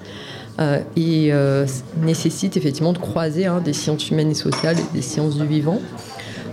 et 0.95 1.31
nécessite 2.01 2.57
effectivement 2.57 2.93
de 2.93 2.99
croiser 2.99 3.45
hein, 3.45 3.61
des 3.63 3.73
sciences 3.73 4.09
humaines 4.09 4.31
et 4.31 4.35
sociales 4.35 4.77
et 4.77 4.95
des 4.95 5.01
sciences 5.01 5.37
du 5.37 5.47
vivant. 5.47 5.79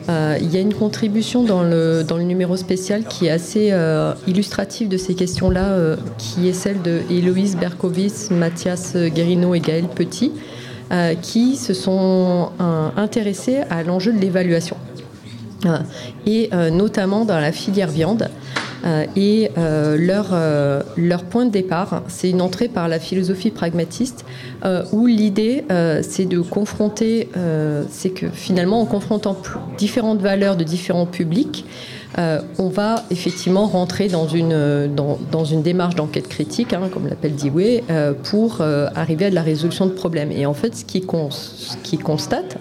Euh, 0.08 0.38
il 0.40 0.52
y 0.52 0.56
a 0.56 0.60
une 0.60 0.75
contribution 0.75 1.42
dans 1.42 1.62
le, 1.62 2.04
dans 2.04 2.16
le 2.16 2.22
numéro 2.22 2.56
spécial 2.56 3.04
qui 3.04 3.26
est 3.26 3.30
assez 3.30 3.70
euh, 3.72 4.14
illustrative 4.26 4.88
de 4.88 4.96
ces 4.96 5.14
questions-là, 5.14 5.72
euh, 5.72 5.96
qui 6.18 6.48
est 6.48 6.52
celle 6.52 6.80
de 6.82 7.02
Héloïse 7.10 7.56
Berkowitz, 7.56 8.30
Mathias 8.30 8.96
Guérino 8.96 9.54
et 9.54 9.60
Gaël 9.60 9.88
Petit, 9.88 10.32
qui 11.20 11.56
se 11.56 11.75
sont 11.75 12.50
intéressés 12.96 13.58
à 13.70 13.82
l'enjeu 13.82 14.12
de 14.12 14.18
l'évaluation. 14.18 14.76
et 16.26 16.50
notamment 16.70 17.25
dans 17.25 17.40
la 17.40 17.50
filière 17.50 17.88
viande. 17.88 18.28
Et 19.16 19.50
leur, 19.56 20.35
leur 20.97 21.25
point 21.25 21.47
de 21.47 21.50
départ, 21.50 22.02
c'est 22.09 22.30
une 22.30 22.40
entrée 22.40 22.68
par 22.68 22.88
la 22.88 22.99
philosophie 22.99 23.50
pragmatiste 23.50 24.25
euh, 24.64 24.85
où 24.92 25.06
l'idée, 25.06 25.64
euh, 25.71 26.00
c'est 26.02 26.25
de 26.25 26.40
confronter, 26.40 27.28
euh, 27.37 27.85
c'est 27.90 28.11
que 28.11 28.28
finalement, 28.28 28.80
en 28.80 28.87
confrontant 28.87 29.37
différentes 29.76 30.21
valeurs 30.21 30.56
de 30.56 30.64
différents 30.64 31.06
publics, 31.06 31.64
on 32.59 32.68
va 32.71 33.04
effectivement 33.11 33.66
rentrer 33.66 34.09
dans 34.09 34.26
une, 34.26 34.88
dans, 35.30 35.45
une 35.45 35.61
démarche 35.61 35.97
d'enquête 35.97 36.28
critique, 36.28 36.73
hein, 36.73 36.88
comme 36.90 37.06
l'appelle 37.06 37.35
Dewey, 37.37 37.85
pour 38.23 38.62
arriver 38.95 39.26
à 39.26 39.30
de 39.30 39.35
la 39.35 39.42
résolution 39.42 39.85
de 39.85 39.90
problèmes. 39.90 40.33
Et 40.33 40.47
en 40.47 40.54
fait, 40.54 40.75
ce 40.75 40.87
qui, 40.87 41.04
qui 41.83 41.99
constate, 41.99 42.56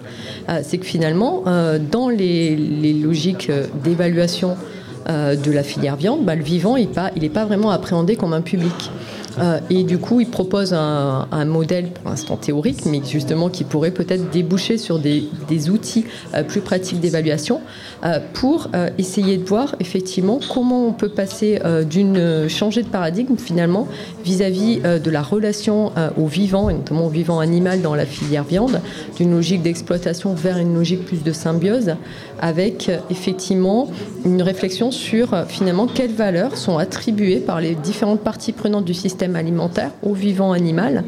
c'est 0.62 0.76
que 0.76 0.84
finalement, 0.84 1.44
dans 1.90 2.10
les, 2.10 2.54
logiques 3.02 3.50
d'évaluation 3.82 4.58
de 5.06 5.50
la 5.52 5.62
filière 5.62 5.96
viande, 5.96 6.24
bah, 6.24 6.34
le 6.34 6.42
vivant, 6.42 6.76
il 6.76 6.88
n'est 6.88 6.92
pas, 6.92 7.10
pas 7.32 7.44
vraiment 7.44 7.70
appréhendé 7.70 8.16
comme 8.16 8.32
un 8.32 8.40
public. 8.40 8.90
Euh, 9.38 9.60
et 9.70 9.84
du 9.84 9.98
coup, 9.98 10.20
il 10.20 10.28
propose 10.28 10.72
un, 10.72 11.44
modèle 11.44 11.90
pour 11.90 12.10
l'instant 12.10 12.36
théorique, 12.36 12.86
mais 12.86 13.00
justement 13.04 13.48
qui 13.48 13.64
pourrait 13.64 13.90
peut-être 13.90 14.30
déboucher 14.30 14.78
sur 14.78 14.98
des, 14.98 15.28
outils 15.70 16.06
euh, 16.34 16.42
plus 16.42 16.60
pratiques 16.60 17.00
d'évaluation 17.00 17.60
euh, 17.95 17.95
pour 18.34 18.68
essayer 18.98 19.38
de 19.38 19.44
voir 19.44 19.74
effectivement 19.80 20.38
comment 20.52 20.86
on 20.86 20.92
peut 20.92 21.08
passer 21.08 21.58
d'une 21.88 22.48
changer 22.48 22.82
de 22.82 22.88
paradigme 22.88 23.36
finalement 23.36 23.88
vis-à-vis 24.24 24.80
de 24.80 25.10
la 25.10 25.22
relation 25.22 25.92
au 26.16 26.26
vivant 26.26 26.68
et 26.68 26.74
notamment 26.74 27.06
au 27.06 27.10
vivant 27.10 27.40
animal 27.40 27.82
dans 27.82 27.94
la 27.94 28.06
filière 28.06 28.44
viande, 28.44 28.80
d'une 29.16 29.32
logique 29.32 29.62
d'exploitation 29.62 30.34
vers 30.34 30.58
une 30.58 30.74
logique 30.74 31.04
plus 31.04 31.22
de 31.22 31.32
symbiose, 31.32 31.94
avec 32.40 32.90
effectivement 33.10 33.88
une 34.24 34.42
réflexion 34.42 34.90
sur 34.90 35.46
finalement 35.48 35.86
quelles 35.86 36.12
valeurs 36.12 36.56
sont 36.56 36.78
attribuées 36.78 37.38
par 37.38 37.60
les 37.60 37.74
différentes 37.74 38.20
parties 38.20 38.52
prenantes 38.52 38.84
du 38.84 38.94
système 38.94 39.36
alimentaire 39.36 39.90
au 40.02 40.12
vivant 40.12 40.52
animal 40.52 41.04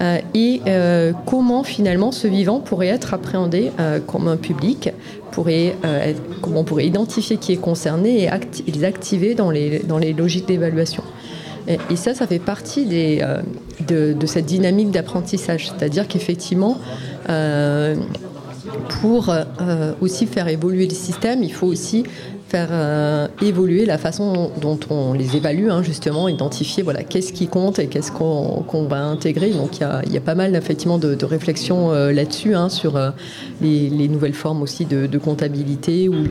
euh, 0.00 0.18
et 0.34 0.60
euh, 0.66 1.12
comment 1.26 1.62
finalement 1.62 2.12
ce 2.12 2.26
vivant 2.26 2.60
pourrait 2.60 2.88
être 2.88 3.14
appréhendé 3.14 3.70
euh, 3.78 3.98
comme 4.00 4.28
un 4.28 4.36
public, 4.36 4.90
pourrait, 5.30 5.76
comment 6.40 6.60
on 6.60 6.64
pourrait 6.64 6.86
identifier 6.86 7.36
qui 7.36 7.52
est 7.52 7.60
concerné 7.60 8.24
et, 8.24 8.30
les 8.70 8.84
activer 8.84 9.34
dans 9.34 9.50
les, 9.50 9.80
dans 9.80 9.98
les 9.98 10.12
logiques 10.12 10.46
d'évaluation. 10.46 11.02
Et, 11.68 11.96
ça, 11.96 12.14
ça 12.14 12.26
fait 12.26 12.38
partie 12.38 12.86
des, 12.86 13.24
de, 13.86 14.12
de, 14.12 14.26
cette 14.26 14.46
dynamique 14.46 14.90
d'apprentissage. 14.90 15.68
C'est-à-dire 15.68 16.08
qu'effectivement, 16.08 16.78
pour 19.00 19.34
aussi 20.00 20.26
faire 20.26 20.48
évoluer 20.48 20.86
le 20.86 20.94
système, 20.94 21.42
il 21.42 21.52
faut 21.52 21.66
aussi 21.66 22.04
faire 22.50 22.68
euh, 22.72 23.28
évoluer 23.42 23.86
la 23.86 23.96
façon 23.96 24.50
dont 24.60 24.78
on 24.90 25.12
les 25.12 25.36
évalue, 25.36 25.68
hein, 25.70 25.84
justement, 25.84 26.28
identifier 26.28 26.82
voilà, 26.82 27.04
qu'est-ce 27.04 27.32
qui 27.32 27.46
compte 27.46 27.78
et 27.78 27.86
qu'est-ce 27.86 28.10
qu'on 28.10 28.86
va 28.88 29.04
intégrer. 29.04 29.50
Donc 29.50 29.78
il 29.78 30.12
y 30.12 30.16
a, 30.16 30.20
pas 30.20 30.34
mal 30.34 30.56
effectivement 30.56 30.98
de, 30.98 31.14
de 31.14 31.24
réflexions 31.24 31.92
euh, 31.92 32.12
là-dessus, 32.12 32.54
hein, 32.56 32.68
sur 32.68 32.96
euh, 32.96 33.10
les, 33.62 33.88
les, 33.88 34.08
nouvelles 34.08 34.34
formes 34.34 34.62
aussi 34.62 34.84
de, 34.84 35.18
comptabilité 35.18 36.08
ou 36.08 36.24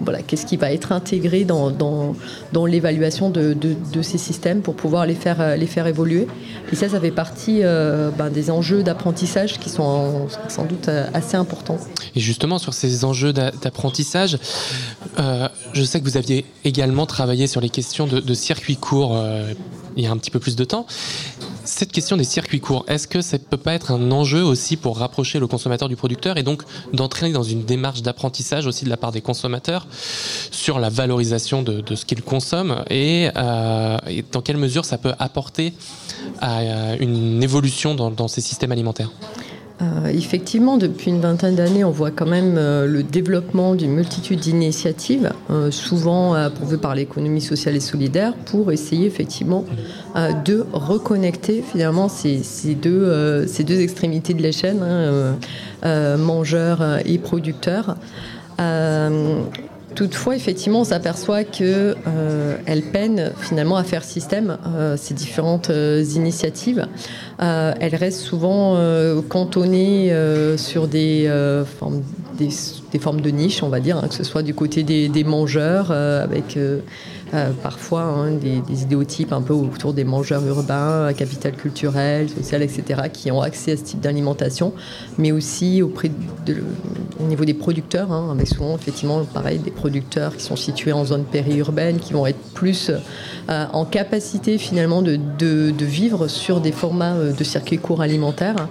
voilà, 0.00 0.20
qu'est-ce 0.20 0.44
qui 0.44 0.56
va 0.56 0.72
être 0.72 0.92
intégré 0.92 1.44
dans, 1.44 1.70
dans, 1.70 2.66
l'évaluation 2.66 3.30
de, 3.30 3.54
de, 3.54 4.02
ces 4.02 4.18
systèmes 4.18 4.60
pour 4.60 4.74
pouvoir 4.74 5.06
les 5.06 5.14
faire, 5.14 5.56
les 5.56 5.66
faire 5.66 5.86
évoluer. 5.86 6.26
Et 6.72 6.76
ça, 6.76 6.88
ça 6.88 7.00
fait 7.00 7.12
partie 7.12 7.60
ben, 7.62 8.30
des 8.30 8.50
enjeux 8.50 8.82
d'apprentissage 8.82 9.58
qui 9.58 9.70
sont 9.70 10.26
sans 10.48 10.64
doute 10.64 10.88
assez 11.14 11.36
importants. 11.36 11.78
Et 12.16 12.20
justement, 12.20 12.58
sur 12.58 12.74
ces 12.74 13.04
enjeux 13.04 13.32
d'apprentissage, 13.32 14.38
je 15.72 15.82
sais 15.82 16.00
que 16.00 16.04
vous 16.04 16.16
aviez 16.16 16.44
également 16.64 17.06
travaillé 17.06 17.46
sur 17.46 17.60
les 17.60 17.70
questions 17.70 18.06
de, 18.06 18.34
circuits 18.34 18.76
courts 18.76 19.16
euh, 19.16 19.52
il 19.96 20.04
y 20.04 20.06
a 20.06 20.10
un 20.10 20.16
petit 20.16 20.30
peu 20.30 20.38
plus 20.38 20.56
de 20.56 20.64
temps. 20.64 20.86
cette 21.64 21.92
question 21.92 22.16
des 22.16 22.24
circuits 22.24 22.60
courts, 22.60 22.84
est-ce 22.88 23.06
que 23.06 23.20
ça 23.20 23.38
peut 23.38 23.56
pas 23.56 23.74
être 23.74 23.90
un 23.90 24.10
enjeu 24.10 24.42
aussi 24.42 24.76
pour 24.76 24.98
rapprocher 24.98 25.38
le 25.38 25.46
consommateur 25.46 25.88
du 25.88 25.96
producteur 25.96 26.38
et 26.38 26.42
donc 26.42 26.62
d'entraîner 26.92 27.32
dans 27.32 27.42
une 27.42 27.64
démarche 27.64 28.02
d'apprentissage 28.02 28.66
aussi 28.66 28.84
de 28.84 28.90
la 28.90 28.96
part 28.96 29.12
des 29.12 29.20
consommateurs 29.20 29.86
sur 30.50 30.78
la 30.78 30.88
valorisation 30.88 31.62
de, 31.62 31.94
ce 31.94 32.04
qu'ils 32.04 32.22
consomment 32.22 32.84
et, 32.90 33.28
dans 33.34 34.42
quelle 34.42 34.56
mesure 34.56 34.84
ça 34.84 34.98
peut 34.98 35.12
apporter 35.18 35.74
à 36.40 36.96
une 36.96 37.42
évolution 37.42 37.94
dans 37.94 38.28
ces 38.28 38.40
systèmes 38.40 38.72
alimentaires? 38.72 39.10
Euh, 39.82 40.06
effectivement, 40.08 40.76
depuis 40.76 41.10
une 41.10 41.20
vingtaine 41.20 41.56
d'années, 41.56 41.82
on 41.84 41.90
voit 41.90 42.10
quand 42.10 42.26
même 42.26 42.54
euh, 42.56 42.86
le 42.86 43.02
développement 43.02 43.74
d'une 43.74 43.92
multitude 43.92 44.38
d'initiatives, 44.38 45.32
euh, 45.50 45.70
souvent 45.70 46.36
pourvues 46.50 46.78
par 46.78 46.94
l'économie 46.94 47.40
sociale 47.40 47.76
et 47.76 47.80
solidaire, 47.80 48.34
pour 48.34 48.70
essayer 48.70 49.06
effectivement 49.06 49.64
de 50.44 50.66
reconnecter 50.72 51.62
finalement 51.62 52.08
ces, 52.08 52.42
deux, 52.74 53.46
extrémités 53.80 54.34
de 54.34 54.42
la 54.42 54.52
chaîne, 54.52 54.82
hein, 55.82 56.16
mangeurs 56.16 56.98
et 57.04 57.18
producteurs. 57.18 57.96
Toutefois, 59.94 60.36
effectivement, 60.36 60.80
on 60.80 60.84
s'aperçoit 60.84 61.44
qu'elles 61.44 61.96
euh, 62.06 62.80
peinent 62.92 63.32
finalement 63.40 63.76
à 63.76 63.84
faire 63.84 64.04
système 64.04 64.58
euh, 64.66 64.96
ces 64.96 65.14
différentes 65.14 65.70
euh, 65.70 66.02
initiatives. 66.14 66.86
elles 67.38 67.94
restent 67.94 68.20
souvent 68.20 68.76
cantonnées 69.28 70.14
sur 70.56 70.86
des 70.86 71.28
des, 72.38 72.98
formes 72.98 73.20
de 73.20 73.30
niche, 73.30 73.62
on 73.62 73.68
va 73.68 73.80
dire, 73.80 73.96
hein, 73.98 74.08
que 74.08 74.14
ce 74.14 74.24
soit 74.24 74.42
du 74.42 74.54
côté 74.54 74.82
des, 74.82 75.24
mangeurs, 75.24 75.90
avec 75.90 76.56
euh, 77.34 77.50
parfois 77.62 78.02
hein, 78.02 78.32
des, 78.32 78.82
idéotypes 78.82 79.32
un 79.32 79.40
peu 79.40 79.54
autour 79.54 79.94
des 79.94 80.04
mangeurs 80.04 80.44
urbains, 80.46 81.10
capital 81.14 81.52
culturel, 81.52 82.28
social, 82.28 82.62
etc., 82.62 83.04
qui 83.10 83.30
ont 83.30 83.40
accès 83.40 83.72
à 83.72 83.76
ce 83.78 83.84
type 83.84 84.00
d'alimentation, 84.00 84.74
mais 85.16 85.32
aussi 85.32 85.80
au 85.80 85.90
niveau 87.20 87.46
des 87.46 87.54
producteurs, 87.54 88.12
hein, 88.12 88.28
avec 88.32 88.48
souvent 88.48 88.74
effectivement 88.74 89.24
pareil 89.24 89.58
des 89.58 89.70
producteurs 89.70 90.36
qui 90.36 90.42
sont 90.42 90.56
situés 90.56 90.92
en 90.92 91.06
zone 91.06 91.24
périurbaine, 91.24 92.00
qui 92.00 92.12
vont 92.12 92.26
être 92.26 92.40
plus 92.52 92.90
euh, 92.90 93.64
en 93.72 93.86
capacité 93.86 94.58
finalement 94.58 95.00
de, 95.00 95.18
vivre 95.80 96.28
sur 96.28 96.60
des 96.60 96.72
formats 96.72 97.14
euh, 97.14 97.32
de 97.32 97.44
circuits 97.44 97.78
courts 97.78 98.02
alimentaires. 98.02 98.68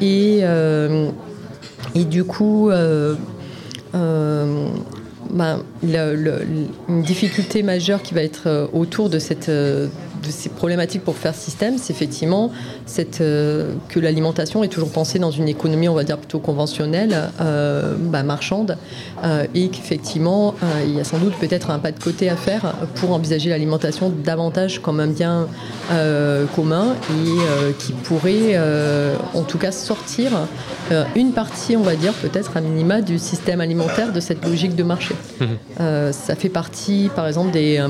et, 0.00 0.44
et 1.94 2.04
du 2.04 2.24
coup, 2.24 2.70
ben, 5.32 5.62
une 5.82 7.02
difficulté 7.02 7.62
majeure 7.62 8.02
qui 8.02 8.14
va 8.14 8.22
être 8.22 8.46
euh, 8.46 8.66
autour 8.72 9.10
de 9.10 9.18
cette 9.18 9.48
euh, 9.48 9.88
de 10.22 10.30
ces 10.30 10.48
problématiques 10.48 11.04
pour 11.04 11.16
faire 11.16 11.34
système, 11.34 11.78
c'est 11.78 11.92
effectivement 11.92 12.50
cette, 12.86 13.20
euh, 13.20 13.74
que 13.88 14.00
l'alimentation 14.00 14.62
est 14.62 14.68
toujours 14.68 14.90
pensée 14.90 15.18
dans 15.18 15.30
une 15.30 15.48
économie, 15.48 15.88
on 15.88 15.94
va 15.94 16.04
dire, 16.04 16.18
plutôt 16.18 16.38
conventionnelle, 16.38 17.30
euh, 17.40 17.94
bah, 17.98 18.22
marchande, 18.22 18.76
euh, 19.24 19.46
et 19.54 19.68
qu'effectivement, 19.68 20.54
il 20.84 20.94
y 20.94 21.00
a 21.00 21.04
sans 21.04 21.18
doute 21.18 21.34
peut-être 21.34 21.70
un 21.70 21.78
pas 21.78 21.92
de 21.92 22.02
côté 22.02 22.28
à 22.28 22.36
faire 22.36 22.74
pour 22.96 23.12
envisager 23.12 23.50
l'alimentation 23.50 24.12
davantage 24.24 24.80
comme 24.80 25.00
un 25.00 25.06
bien 25.06 25.46
commun 26.54 26.94
et 27.10 27.72
qui 27.78 27.92
pourrait, 27.92 28.58
en 29.34 29.42
tout 29.42 29.58
cas, 29.58 29.72
sortir 29.72 30.32
une 31.16 31.32
partie, 31.32 31.76
on 31.76 31.82
va 31.82 31.96
dire, 31.96 32.12
peut-être 32.12 32.56
à 32.56 32.60
minima, 32.60 33.00
du 33.00 33.18
système 33.18 33.60
alimentaire, 33.60 34.12
de 34.12 34.20
cette 34.20 34.44
logique 34.44 34.76
de 34.76 34.82
marché. 34.82 35.14
Mmh. 35.40 36.12
ça 36.12 36.34
fait 36.34 36.48
partie, 36.48 37.10
par 37.14 37.26
exemple, 37.26 37.50
des, 37.50 37.82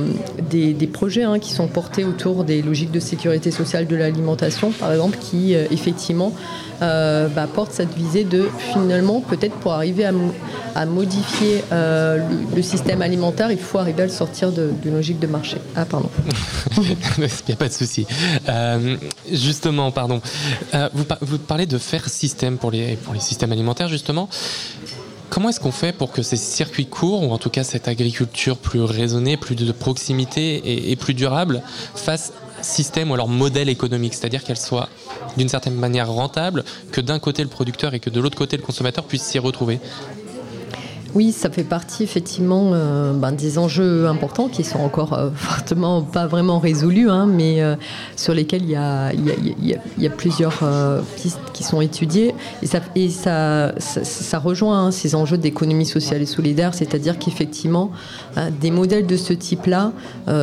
des, 0.51 0.87
projets 0.87 1.25
hein, 1.25 1.39
qui 1.39 1.53
sont 1.53 1.67
portés 1.67 2.05
autour 2.05 2.20
des 2.45 2.63
logiques 2.63 2.91
de 2.91 3.01
sécurité 3.01 3.51
sociale 3.51 3.87
de 3.87 3.97
l'alimentation, 3.97 4.71
par 4.73 4.93
exemple, 4.93 5.19
qui 5.19 5.55
euh, 5.55 5.67
effectivement 5.71 6.33
euh, 6.83 7.29
bah, 7.29 7.47
portent 7.53 7.73
cette 7.73 7.95
visée 7.95 8.25
de 8.25 8.49
finalement, 8.73 9.21
peut-être 9.21 9.55
pour 9.57 9.73
arriver 9.73 10.05
à, 10.05 10.87
modifier 10.87 11.65
euh, 11.73 12.19
le, 12.55 12.63
système 12.63 13.03
alimentaire, 13.03 13.51
il 13.51 13.59
faut 13.59 13.79
arriver 13.79 14.03
à 14.03 14.07
le 14.07 14.13
sortir 14.13 14.53
d'une 14.53 14.95
logique 14.95 15.19
de 15.19 15.27
marché. 15.27 15.57
Ah, 15.75 15.85
pardon. 15.85 16.11
il 16.79 16.97
n'y 17.49 17.55
a 17.55 17.57
pas 17.57 17.69
de 17.69 17.73
souci? 17.73 18.07
justement, 19.31 19.91
pardon. 19.91 20.21
vous, 20.95 21.05
vous, 21.23 21.39
parlez 21.39 21.67
de 21.67 21.79
faire 21.79 22.09
système 22.09 22.59
pour 22.59 22.71
les, 22.71 22.97
pour 22.97 23.15
les 23.15 23.21
systèmes 23.21 23.53
alimentaires, 23.53 23.89
justement. 23.89 24.29
Comment 25.31 25.51
est-ce 25.51 25.61
qu'on 25.61 25.71
fait 25.71 25.93
pour 25.93 26.11
que 26.11 26.23
ces 26.23 26.37
circuits 26.37 26.87
courts, 26.87 27.23
ou 27.23 27.31
en 27.33 27.39
tout 27.39 27.51
cas 27.51 27.63
cette 27.63 27.87
agriculture 27.87 28.57
plus 28.57 28.83
raisonnée, 28.83 29.37
plus 29.37 29.55
de 29.55 29.71
proximité 29.71 30.91
et, 30.91 30.97
plus 30.97 31.15
durable, 31.15 31.63
fassent 31.95 32.33
système 32.63 33.11
ou 33.11 33.15
alors 33.15 33.29
modèle 33.29 33.69
économique, 33.69 34.13
c'est-à-dire 34.15 34.45
qu'elle 34.45 34.59
soit 34.59 34.89
d'une 35.37 35.49
certaine 35.49 35.77
manière 35.77 36.11
rentable, 36.11 36.65
que 36.91 37.01
d'un 37.01 37.19
côté 37.19 37.43
le 37.43 37.49
producteur 37.49 37.95
et 37.95 38.01
que 38.01 38.11
de 38.11 38.21
l'autre 38.21 38.37
côté 38.37 38.57
le 38.57 38.63
consommateur 38.63 39.05
puissent 39.05 39.23
s'y 39.23 39.39
retrouver? 39.39 39.79
Oui, 41.15 41.33
ça 41.33 41.51
fait 41.51 41.65
partie 41.65 42.05
effectivement 42.05 42.71
euh, 42.73 43.13
ben, 43.13 43.33
des 43.33 43.59
enjeux 43.59 44.07
importants 44.07 44.49
qui 44.49 44.63
sont 44.63 44.79
encore 44.79 45.13
euh, 45.15 45.31
fortement 45.35 46.03
pas 46.03 46.27
vraiment 46.27 46.61
résolus, 46.61 47.11
hein, 47.11 47.27
mais 47.27 47.63
euh, 47.63 47.75
sur 48.17 48.33
lesquels 48.33 48.63
il 48.63 48.71
y 48.71 48.77
a, 48.77 50.11
plusieurs 50.17 50.63
pistes 51.17 51.39
qui 51.53 51.63
sont 51.63 51.81
étudiées. 51.81 52.35
Et 52.95 53.09
ça, 53.09 53.73
rejoint 54.39 54.87
hein, 54.87 54.91
ces 54.91 55.15
enjeux 55.15 55.39
d'économie 55.39 55.87
sociale 55.87 56.23
et 56.23 56.27
solidaire, 56.27 56.75
c'est-à-dire 56.75 57.19
qu'effectivement, 57.19 57.91
des 58.61 58.71
modèles 58.71 59.07
de 59.07 59.17
ce 59.17 59.33
type-là 59.33 59.93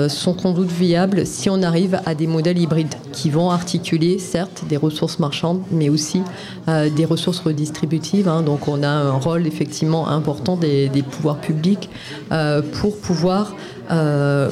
sont 0.08 0.38
sans 0.38 0.51
doute 0.51 0.71
viables 0.71 1.25
si 1.25 1.49
on 1.49 1.62
arrive 1.62 1.99
à 2.06 2.15
des 2.15 2.27
modèles 2.27 2.58
hybrides 2.58 2.95
qui 3.12 3.30
vont 3.30 3.51
articuler, 3.51 4.19
certes, 4.19 4.63
des 4.69 4.77
ressources 4.77 5.19
marchandes, 5.19 5.62
mais 5.71 5.89
aussi 5.89 6.21
des 6.67 7.06
ressources 7.06 7.39
redistributives. 7.39 8.27
Hein. 8.27 8.41
donc 8.41 8.67
on 8.67 8.84
a 8.84 8.89
un 8.89 9.12
rôle 9.12 9.47
effectivement 9.47 10.08
important 10.08 10.57
des, 10.58 11.04
pouvoirs 11.10 11.38
publics 11.38 11.89
euh, 12.32 12.62
pour 12.62 12.98
pouvoir 12.98 13.56
euh, 13.91 14.50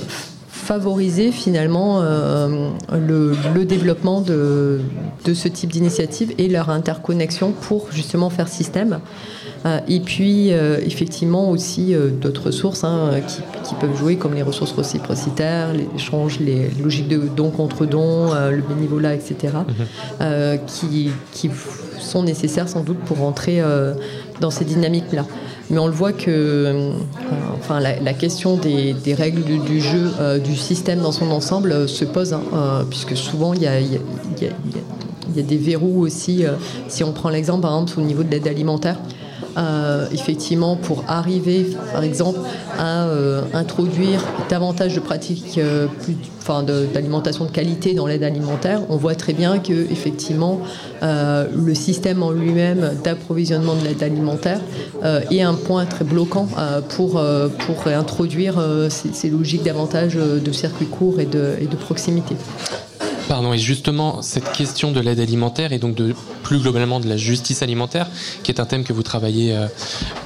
favoriser 0.47 1.31
finalement 1.31 2.01
euh, 2.01 2.69
le, 2.91 3.65
développement 3.65 4.21
de, 4.21 4.79
ce 5.25 5.47
type 5.47 5.71
d'initiative 5.71 6.33
et 6.37 6.47
leur 6.47 6.69
interconnexion 6.69 7.51
pour 7.51 7.91
justement 7.91 8.29
faire 8.29 8.47
système. 8.47 8.99
et 9.87 9.99
puis 9.99 10.49
effectivement 10.49 11.49
aussi 11.49 11.95
d'autres 12.21 12.47
ressources 12.47 12.83
hein, 12.83 13.11
qui, 13.63 13.75
peuvent 13.75 13.97
jouer 13.97 14.15
comme 14.15 14.33
les 14.33 14.43
ressources 14.43 14.71
réciprocitaires, 14.71 15.73
les 15.73 15.87
échanges, 15.95 16.39
les 16.39 16.69
logiques 16.81 17.07
de 17.07 17.21
don 17.35 17.49
contre 17.49 17.85
don, 17.85 18.33
le 18.33 18.61
bénévolat, 18.61 19.15
etc., 19.15 19.53
mhm. 20.19 20.59
qui, 20.67 21.09
qui, 21.31 21.49
sont 21.99 22.23
nécessaires 22.23 22.69
sans 22.69 22.81
doute 22.81 22.99
pour 22.99 23.17
rentrer 23.17 23.61
dans 24.39 24.51
ces 24.51 24.65
dynamiques-là. 24.65 25.25
Mais 25.69 25.79
on 25.79 25.87
le 25.87 25.93
voit 25.93 26.13
que 26.13 26.29
euh, 26.29 26.91
enfin, 27.57 27.79
la, 27.79 28.13
question 28.13 28.55
des, 28.55 28.95
règles 29.13 29.43
du, 29.43 29.81
jeu, 29.81 30.11
euh, 30.19 30.37
du 30.37 30.55
système 30.55 30.99
dans 30.99 31.11
son 31.11 31.31
ensemble 31.31 31.71
euh, 31.71 31.87
se 31.87 32.05
pose, 32.05 32.33
hein, 32.33 32.85
puisque 32.89 33.17
souvent 33.17 33.53
il 33.53 33.63
y 33.63 33.67
a, 33.67 33.79
des 35.35 35.57
verrous 35.57 36.01
aussi. 36.01 36.45
si 36.87 37.03
on 37.03 37.11
prend 37.11 37.29
l'exemple 37.29 37.61
par 37.61 37.73
exemple 37.73 37.99
au 37.99 38.03
niveau 38.03 38.23
de 38.23 38.31
l'aide 38.31 38.47
alimentaire, 38.47 38.97
euh, 39.57 40.07
effectivement, 40.11 40.75
pour 40.75 41.05
arriver, 41.07 41.75
par 41.93 42.03
exemple, 42.03 42.39
à 42.77 43.05
euh, 43.05 43.41
introduire 43.53 44.21
davantage 44.49 44.95
de 44.95 44.99
pratiques 44.99 45.57
euh, 45.57 45.87
d'alimentation 46.93 47.45
de, 47.45 47.51
qualité 47.51 47.93
dans 47.93 48.05
l'aide 48.05 48.23
alimentaire, 48.23 48.81
on 48.89 48.97
voit 48.97 49.15
très 49.15 49.33
bien 49.33 49.59
que 49.59 49.73
effectivement, 49.91 50.59
le 51.01 51.73
système 51.73 52.21
en 52.21 52.29
lui-même 52.29 52.91
d'approvisionnement 53.03 53.73
de 53.73 53.83
l'aide 53.83 54.03
alimentaire 54.03 54.59
est 55.31 55.41
un 55.41 55.55
point 55.55 55.85
très 55.85 56.05
bloquant 56.05 56.47
pour, 56.89 57.19
pour 57.59 57.87
introduire 57.87 58.61
ces, 58.89 59.29
logiques 59.29 59.63
davantage 59.63 60.15
de 60.15 60.51
circuits 60.51 60.85
courts 60.85 61.19
et 61.19 61.25
de 61.25 61.75
proximité. 61.75 62.35
Pardon, 63.27 63.53
et 63.53 63.57
justement, 63.57 64.21
cette 64.21 64.51
question 64.51 64.91
de 64.91 64.99
l'aide 64.99 65.19
alimentaire 65.19 65.73
et 65.73 65.79
donc 65.79 65.95
de 65.95 66.13
plus 66.43 66.59
globalement 66.59 66.99
de 66.99 67.09
la 67.09 67.17
justice 67.17 67.63
alimentaire, 67.63 68.07
qui 68.43 68.51
est 68.51 68.59
un 68.59 68.65
thème 68.65 68.83
que 68.83 68.93
vous 68.93 69.01
travaillez 69.01 69.55
euh, 69.55 69.67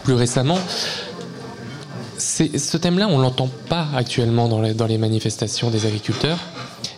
plus 0.03 0.15
récemment, 0.15 0.57
ce 2.19 2.77
thème-là, 2.77 3.07
on 3.09 3.17
l'entend 3.19 3.49
pas 3.69 3.87
actuellement 3.95 4.49
dans 4.49 4.87
les, 4.87 4.97
manifestations 4.97 5.69
des 5.69 5.85
agriculteurs. 5.85 6.37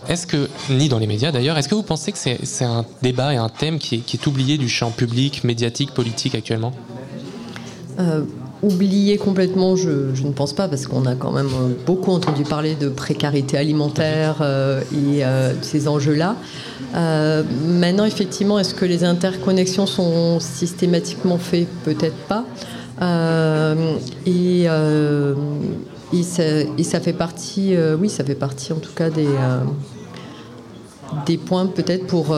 Est-ce 0.09 0.25
que, 0.25 0.49
ni 0.71 0.89
dans 0.89 0.97
les 0.97 1.05
médias 1.05 1.31
d'ailleurs, 1.31 1.57
est-ce 1.59 1.69
que 1.69 1.75
vous 1.75 1.83
pensez 1.83 2.11
que 2.11 2.17
c'est 2.17 2.65
un 2.65 2.85
débat 3.03 3.33
et 3.33 3.37
un 3.37 3.49
thème 3.49 3.77
qui 3.77 3.95
est, 3.95 3.99
qui 3.99 4.17
est, 4.17 4.25
oublié 4.25 4.57
du 4.57 4.67
champ 4.67 4.89
public, 4.89 5.43
médiatique, 5.43 5.93
politique 5.93 6.33
actuellement? 6.33 6.73
Euh, 7.99 8.23
oublié 8.63 9.17
complètement, 9.17 9.75
je, 9.75 9.89
ne 10.23 10.31
pense 10.31 10.53
pas, 10.53 10.67
parce 10.67 10.85
qu'on 10.87 11.05
a 11.05 11.15
quand 11.15 11.31
même 11.31 11.47
euh, 11.47 11.73
beaucoup 11.85 12.11
entendu 12.11 12.43
parler 12.43 12.75
de 12.75 12.89
précarité 12.89 13.57
alimentaire 13.57 14.37
euh, 14.41 14.81
et 14.91 15.23
euh, 15.23 15.53
de 15.53 15.63
ces 15.63 15.87
enjeux-là. 15.87 16.35
maintenant, 16.93 18.05
effectivement, 18.05 18.59
est-ce 18.59 18.75
que 18.75 18.85
les 18.85 19.03
interconnexions 19.03 19.85
sont 19.85 20.39
systématiquement 20.39 21.37
faites? 21.37 21.69
Peut-être 21.83 22.15
pas. 22.27 22.45
Et, 24.25 24.67
ça, 26.83 26.99
fait 26.99 27.13
partie, 27.13 27.75
oui, 27.99 28.09
ça 28.09 28.23
fait 28.23 28.35
partie 28.35 28.73
en 28.73 28.79
tout 28.79 28.93
cas 28.93 29.09
des 31.25 31.37
points 31.37 31.65
peut-être 31.65 32.05
pour 32.05 32.35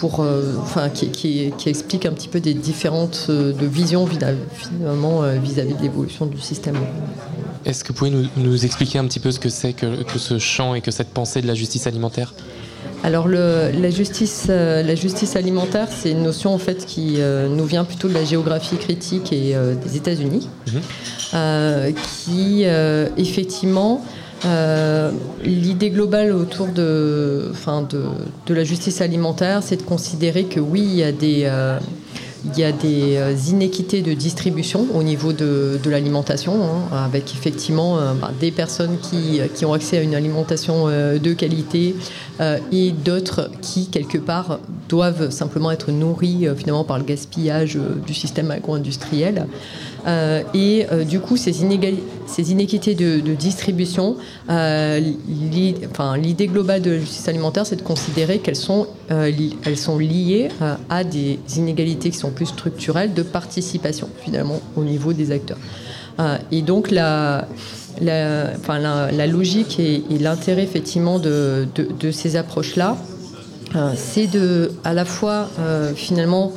pour, 0.00 0.24
enfin, 0.60 0.88
qui, 0.88 1.10
qui, 1.10 1.52
qui, 1.56 1.68
explique 1.68 2.06
un 2.06 2.12
petit 2.12 2.28
peu 2.28 2.40
des 2.40 2.54
différentes 2.54 3.26
de 3.28 3.66
visions 3.66 4.06
finalement 4.06 5.22
vis-à-vis 5.42 5.74
de 5.74 5.82
l'évolution 5.82 6.26
du 6.26 6.40
système. 6.40 6.76
Est-ce 7.64 7.84
que 7.84 7.88
vous 7.88 7.94
pouvez 7.94 8.10
nous, 8.10 8.26
nous, 8.36 8.64
expliquer 8.64 8.98
un 8.98 9.04
petit 9.06 9.20
peu 9.20 9.30
ce 9.30 9.38
que 9.38 9.48
c'est 9.48 9.72
que, 9.72 10.02
que, 10.02 10.18
ce 10.18 10.38
champ 10.38 10.74
et 10.74 10.80
que 10.80 10.90
cette 10.90 11.10
pensée 11.10 11.42
de 11.42 11.46
la 11.46 11.54
justice 11.54 11.86
alimentaire? 11.86 12.32
Alors 13.04 13.28
le, 13.28 13.70
la, 13.78 13.90
justice, 13.90 14.46
euh, 14.48 14.82
la 14.82 14.94
justice 14.94 15.36
alimentaire, 15.36 15.88
c'est 15.90 16.10
une 16.10 16.22
notion 16.22 16.52
en 16.52 16.58
fait 16.58 16.84
qui 16.84 17.16
euh, 17.18 17.48
nous 17.48 17.64
vient 17.64 17.84
plutôt 17.84 18.08
de 18.08 18.14
la 18.14 18.24
géographie 18.24 18.76
critique 18.76 19.32
et 19.32 19.54
euh, 19.54 19.74
des 19.74 19.96
États-Unis, 19.96 20.48
mhm. 20.66 21.94
qui 21.94 22.64
effectivement 23.16 24.02
l'idée 25.42 25.90
globale 25.90 26.32
autour 26.32 26.68
de, 26.68 27.48
enfin 27.50 27.82
de, 27.82 28.04
de, 28.46 28.54
la 28.54 28.64
justice 28.64 29.00
alimentaire, 29.00 29.62
c'est 29.62 29.76
de 29.76 29.82
considérer 29.82 30.44
que 30.44 30.60
oui, 30.60 30.80
il 30.82 30.96
y 30.96 31.02
a 31.02 31.12
des 31.12 31.50
il 32.44 32.58
y 32.58 32.64
a 32.64 32.72
des 32.72 33.16
euh, 33.16 33.34
inéquités 33.48 34.02
de 34.02 34.12
distribution 34.12 34.86
au 34.94 35.02
niveau 35.02 35.32
de, 35.32 35.78
l'alimentation, 35.86 36.54
hein, 36.62 37.04
avec 37.04 37.34
effectivement 37.34 37.98
euh, 37.98 38.14
bah, 38.14 38.30
des 38.38 38.50
personnes 38.50 38.98
qui, 39.00 39.40
qui, 39.54 39.64
ont 39.64 39.72
accès 39.72 39.98
à 39.98 40.02
une 40.02 40.14
alimentation 40.14 40.84
euh, 40.86 41.18
de 41.18 41.32
qualité 41.32 41.94
et 42.70 42.92
d'autres 42.92 43.50
qui, 43.62 43.88
quelque 43.88 44.18
part, 44.18 44.60
doivent 44.88 45.30
simplement 45.30 45.72
être 45.72 45.90
nourries 45.90 46.46
finalement 46.56 46.84
par 46.84 46.96
le 46.98 47.04
gaspillage 47.04 47.76
du 48.06 48.14
système 48.14 48.52
agro-industriel. 48.52 49.48
Euh, 50.06 50.42
et 50.54 50.86
euh, 50.90 51.04
du 51.04 51.20
coup, 51.20 51.36
ces, 51.36 51.52
ces 51.52 52.52
inéquités 52.52 52.94
de, 52.94 53.18
distribution, 53.34 54.16
euh, 54.48 55.00
l'idée 55.28 56.46
globale 56.46 56.82
de 56.82 56.92
la 56.92 56.98
justice 56.98 57.28
alimentaire, 57.28 57.66
c'est 57.66 57.76
de 57.76 57.82
considérer 57.82 58.38
qu'elles 58.38 58.56
sont, 58.56 58.86
elles 59.10 59.76
sont 59.76 59.98
liées 59.98 60.48
à 60.88 61.04
des 61.04 61.38
inégalités 61.56 62.10
qui 62.10 62.16
sont 62.16 62.27
plus 62.30 62.46
structurelles 62.46 63.14
de 63.14 63.22
participation, 63.22 64.08
finalement, 64.22 64.60
au 64.76 64.84
niveau 64.84 65.12
des 65.12 65.30
acteurs. 65.30 65.58
et 66.50 66.62
donc, 66.62 66.90
la, 66.90 67.46
la, 68.00 69.26
logique 69.26 69.78
et, 69.78 70.02
l'intérêt, 70.18 70.62
effectivement, 70.62 71.18
de, 71.18 71.66
de, 71.74 71.88
de 71.98 72.10
ces 72.10 72.36
approches-là, 72.36 72.96
c'est 73.96 74.26
de, 74.26 74.72
à 74.84 74.94
la 74.94 75.04
fois, 75.04 75.48
finalement, 75.94 76.52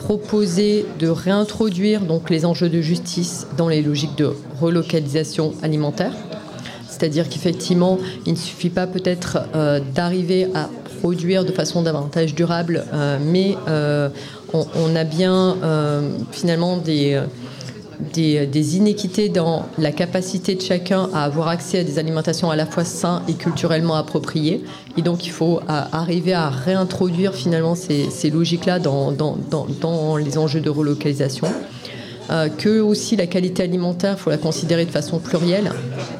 proposer 0.00 0.86
de 0.98 1.08
réintroduire 1.08 2.00
donc 2.00 2.30
les 2.30 2.44
enjeux 2.44 2.68
de 2.68 2.80
justice 2.80 3.46
dans 3.56 3.68
les 3.68 3.82
logiques 3.82 4.16
de 4.16 4.32
relocalisation 4.60 5.52
alimentaire. 5.62 6.12
C'est-à-dire 6.88 7.28
qu'effectivement, 7.28 7.98
il 8.26 8.32
ne 8.32 8.38
suffit 8.38 8.70
pas 8.70 8.86
peut-être 8.86 9.38
euh, 9.54 9.80
d'arriver 9.94 10.48
à 10.54 10.68
produire 11.00 11.44
de 11.44 11.52
façon 11.52 11.82
davantage 11.82 12.34
durable, 12.34 12.84
euh, 12.92 13.18
mais 13.20 13.56
euh, 13.68 14.08
on, 14.52 14.94
a 14.96 15.04
bien 15.04 15.56
finalement 16.32 16.76
des 16.76 17.20
des, 18.12 18.76
inéquités 18.76 19.28
dans 19.28 19.66
la 19.78 19.92
capacité 19.92 20.54
de 20.54 20.62
chacun 20.62 21.08
à 21.12 21.24
avoir 21.24 21.48
accès 21.48 21.80
à 21.80 21.84
des 21.84 21.98
alimentations 21.98 22.50
à 22.50 22.56
la 22.56 22.66
fois 22.66 22.84
saines 22.84 23.20
et 23.28 23.34
culturellement 23.34 23.94
appropriées. 23.94 24.64
Et 24.96 25.02
donc, 25.02 25.26
il 25.26 25.30
faut 25.30 25.60
arriver 25.68 26.32
à 26.32 26.48
réintroduire 26.48 27.34
finalement 27.34 27.74
ces, 27.74 28.30
logiques-là 28.30 28.78
dans, 28.78 29.12
dans, 29.12 30.16
les 30.16 30.38
enjeux 30.38 30.60
de 30.60 30.70
relocalisation. 30.70 31.46
Euh, 32.30 32.48
que 32.48 32.80
aussi 32.80 33.16
la 33.16 33.26
qualité 33.26 33.64
alimentaire, 33.64 34.14
il 34.16 34.20
faut 34.20 34.30
la 34.30 34.38
considérer 34.38 34.84
de 34.84 34.90
façon 34.90 35.18
plurielle. 35.18 35.72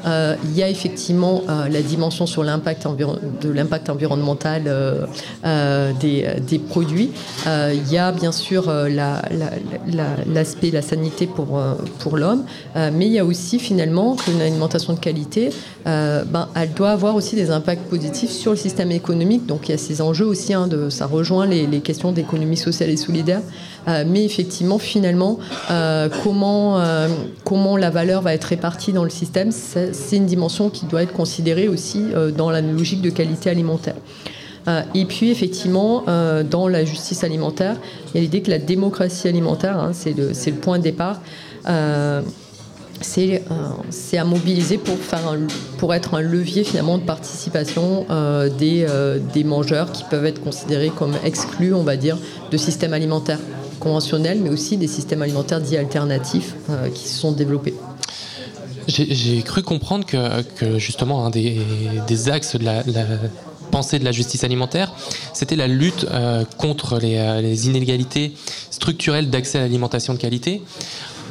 Euh, 0.05 0.35
il 0.43 0.57
y 0.57 0.63
a 0.63 0.69
effectivement 0.69 1.43
euh, 1.47 1.69
la 1.69 1.81
dimension 1.81 2.25
sur 2.25 2.43
l'impact 2.43 2.85
environnemental 2.85 4.63
des, 6.01 6.59
produits. 6.69 7.11
il 7.45 7.91
y 7.91 7.97
a 7.97 8.11
bien 8.11 8.31
sûr 8.31 8.71
l'aspect, 8.71 10.71
la, 10.71 10.79
la, 10.79 10.81
sanité 10.81 11.27
pour, 11.27 12.17
l'homme, 12.17 12.43
mais 12.75 13.05
il 13.05 13.13
y 13.13 13.19
a 13.19 13.25
aussi 13.25 13.59
finalement 13.59 14.15
qu'une 14.15 14.41
alimentation 14.41 14.93
de 14.93 14.99
qualité, 14.99 15.51
ben, 15.85 16.47
elle 16.55 16.73
doit 16.73 16.91
avoir 16.91 17.15
aussi 17.15 17.35
des 17.35 17.51
impacts 17.51 17.87
positifs 17.89 18.31
sur 18.31 18.51
le 18.51 18.57
système 18.57 18.91
économique. 18.91 19.45
Donc 19.45 19.69
il 19.69 19.71
y 19.71 19.75
a 19.75 19.77
ces 19.77 20.01
enjeux 20.01 20.25
aussi, 20.25 20.53
hein, 20.53 20.67
ça 20.89 21.05
rejoint 21.05 21.45
les 21.45 21.79
questions 21.79 22.11
d'économie 22.11 22.57
sociale 22.57 22.89
et 22.89 22.97
solidaire. 22.97 23.41
Mais 23.87 24.25
effectivement, 24.25 24.77
finalement, 24.77 25.39
euh, 25.69 26.09
comment, 26.23 26.79
euh, 26.79 27.07
comment 27.43 27.77
la 27.77 27.89
valeur 27.89 28.21
va 28.21 28.33
être 28.33 28.45
répartie 28.45 28.93
dans 28.93 29.03
le 29.03 29.09
système, 29.09 29.51
c'est 29.51 30.15
une 30.15 30.25
dimension 30.25 30.69
qui 30.69 30.85
doit 30.85 31.03
être 31.03 31.13
considérée 31.13 31.67
aussi 31.67 32.05
euh, 32.13 32.31
dans 32.31 32.49
la 32.49 32.61
logique 32.61 33.01
de 33.01 33.09
qualité 33.09 33.49
alimentaire. 33.49 33.95
et 34.93 35.05
puis 35.05 35.31
effectivement, 35.31 36.03
dans 36.49 36.67
la 36.67 36.85
justice 36.85 37.23
alimentaire, 37.23 37.77
il 38.13 38.17
y 38.17 38.19
a 38.19 38.21
l'idée 38.21 38.41
que 38.41 38.51
la 38.51 38.59
démocratie 38.59 39.27
alimentaire, 39.27 39.77
hein, 39.79 39.91
c'est 39.91 40.15
le, 40.15 40.29
le, 40.29 40.51
point 40.53 40.77
de 40.77 40.83
départ 40.83 41.19
c'est 43.03 44.17
à 44.19 44.23
mobiliser 44.23 44.77
pour, 44.77 44.97
faire 44.97 45.35
pour 45.79 45.95
être 45.95 46.13
un 46.13 46.21
levier 46.21 46.63
finalement 46.63 46.99
de 46.99 47.03
participation 47.03 48.05
des, 48.59 48.85
des, 49.33 49.43
mangeurs 49.43 49.91
qui 49.91 50.03
peuvent 50.03 50.27
être 50.27 50.43
considérés 50.43 50.91
comme 50.95 51.15
exclus, 51.25 51.73
on 51.73 51.83
va 51.83 51.97
dire, 51.97 52.17
de 52.51 52.57
système 52.57 52.93
alimentaire 52.93 53.39
conventionnels, 53.81 54.39
mais 54.41 54.49
aussi 54.49 54.77
des 54.77 54.87
systèmes 54.87 55.21
alimentaires 55.21 55.59
dits 55.59 55.75
alternatifs 55.75 56.55
euh, 56.69 56.89
qui 56.89 57.09
se 57.09 57.19
sont 57.19 57.33
développés. 57.33 57.73
J'ai 58.87 59.41
cru 59.43 59.61
comprendre 59.61 60.05
que, 60.05 60.79
justement 60.79 61.25
un 61.25 61.29
des, 61.29 62.29
axes 62.29 62.55
de 62.55 62.65
la, 62.65 62.83
pensée 63.69 63.99
de 63.99 64.05
la 64.05 64.11
justice 64.11 64.43
alimentaire, 64.43 64.93
c'était 65.33 65.55
la 65.55 65.67
lutte 65.67 66.05
euh, 66.09 66.43
contre 66.57 66.99
euh, 67.03 67.41
les, 67.41 67.67
inégalités 67.67 68.33
structurelles 68.69 69.29
d'accès 69.29 69.59
à 69.59 69.61
l'alimentation 69.61 70.13
de 70.13 70.19
qualité. 70.19 70.61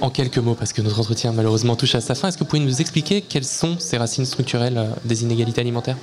En 0.00 0.08
quelques 0.08 0.38
mots, 0.38 0.54
parce 0.54 0.72
que 0.72 0.80
notre 0.80 0.98
entretien 0.98 1.32
malheureusement 1.32 1.76
touche 1.76 1.94
à 1.94 2.00
sa 2.00 2.14
fin, 2.14 2.28
est-ce 2.28 2.38
que 2.38 2.44
vous 2.44 2.48
pouvez 2.48 2.62
nous 2.62 2.80
expliquer 2.80 3.20
quelles 3.20 3.44
sont 3.44 3.76
ces 3.78 3.98
racines 3.98 4.24
structurelles 4.24 4.88
des 5.04 5.24
inégalités 5.24 5.60
alimentaires? 5.60 5.98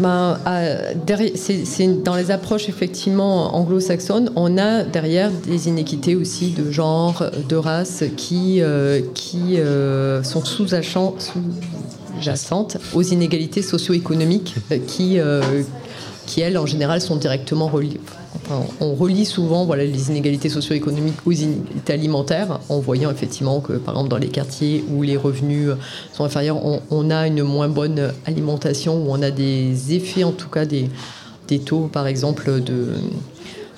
Ben, 0.00 0.38
euh, 0.46 0.92
c'est 1.34 2.02
dans 2.04 2.14
les 2.14 2.30
approches 2.30 2.68
effectivement 2.68 3.56
anglo-saxonnes, 3.56 4.30
on 4.36 4.56
a 4.56 4.84
derrière 4.84 5.30
des 5.30 5.68
inéquités 5.68 6.14
aussi 6.14 6.50
de 6.50 6.70
genre, 6.70 7.24
de 7.48 7.56
race 7.56 8.04
qui, 8.16 8.60
euh, 8.60 9.00
euh, 9.56 10.22
sont 10.22 10.44
sous-jacentes 10.44 11.32
aux 12.94 13.02
inégalités 13.02 13.62
socio-économiques 13.62 14.54
qui, 14.86 15.16
elles, 15.16 16.58
en 16.58 16.66
général, 16.66 17.00
sont 17.00 17.16
directement 17.16 17.66
reliées 17.66 18.00
on 18.80 18.94
relie 18.94 19.24
souvent 19.24 19.64
voilà, 19.64 19.84
les 19.84 20.08
inégalités 20.10 20.48
socio-économiques 20.48 21.18
aux 21.26 21.32
inégalités 21.32 21.92
alimentaires, 21.92 22.60
en 22.68 22.78
voyant 22.78 23.10
effectivement 23.10 23.60
que, 23.60 23.74
par 23.74 23.94
exemple, 23.94 24.10
dans 24.10 24.18
les 24.18 24.28
quartiers 24.28 24.84
où 24.90 25.02
les 25.02 25.16
revenus 25.16 25.70
sont 26.12 26.24
inférieurs, 26.24 26.58
on, 26.90 27.10
a 27.10 27.26
une 27.26 27.42
moins 27.42 27.68
bonne 27.68 28.12
alimentation, 28.26 28.96
où 28.96 29.10
on 29.10 29.22
a 29.22 29.30
des 29.30 29.94
effets, 29.94 30.24
en 30.24 30.32
tout 30.32 30.48
cas 30.48 30.64
des, 30.64 30.88
taux, 31.64 31.88
par 31.92 32.06
exemple, 32.06 32.62
de, 32.62 32.94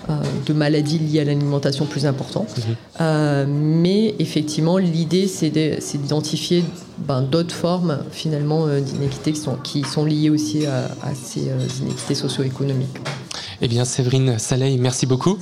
euh, 0.08 0.14
de 0.46 0.52
maladies 0.52 0.98
liées 0.98 1.20
à 1.20 1.24
l'alimentation 1.24 1.86
plus 1.86 2.06
importants. 2.06 2.46
Mhm. 2.56 2.76
Euh, 3.00 3.46
mais 3.48 4.14
effectivement, 4.18 4.78
l'idée, 4.78 5.26
c'est 5.26 5.50
d'identifier 5.50 6.64
ben, 6.98 7.22
d'autres 7.22 7.54
formes, 7.54 7.98
finalement, 8.10 8.66
euh, 8.66 8.80
d'inéquité 8.80 9.32
qui 9.32 9.40
sont, 9.40 9.56
qui 9.56 9.84
sont 9.84 10.04
liées 10.04 10.30
aussi 10.30 10.66
à, 10.66 10.86
à 11.02 11.14
ces 11.14 11.50
inéquités 11.80 12.14
socio-économiques. 12.14 12.98
Eh 13.62 13.68
bien, 13.68 13.84
Séverine 13.84 14.38
Saleil, 14.38 14.78
merci 14.78 15.04
beaucoup. 15.04 15.38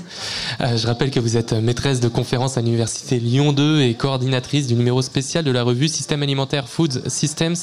Euh, 0.60 0.76
je 0.76 0.88
rappelle 0.88 1.12
que 1.12 1.20
vous 1.20 1.36
êtes 1.36 1.52
maîtresse 1.52 2.00
de 2.00 2.08
conférence 2.08 2.58
à 2.58 2.62
l'Université 2.62 3.20
Lyon 3.20 3.52
2 3.52 3.82
et 3.82 3.94
coordinatrice 3.94 4.66
du 4.66 4.74
numéro 4.74 5.02
spécial 5.02 5.44
de 5.44 5.52
la 5.52 5.62
revue 5.62 5.86
Système 5.86 6.24
alimentaire 6.24 6.68
Foods 6.68 7.08
Systems, 7.08 7.54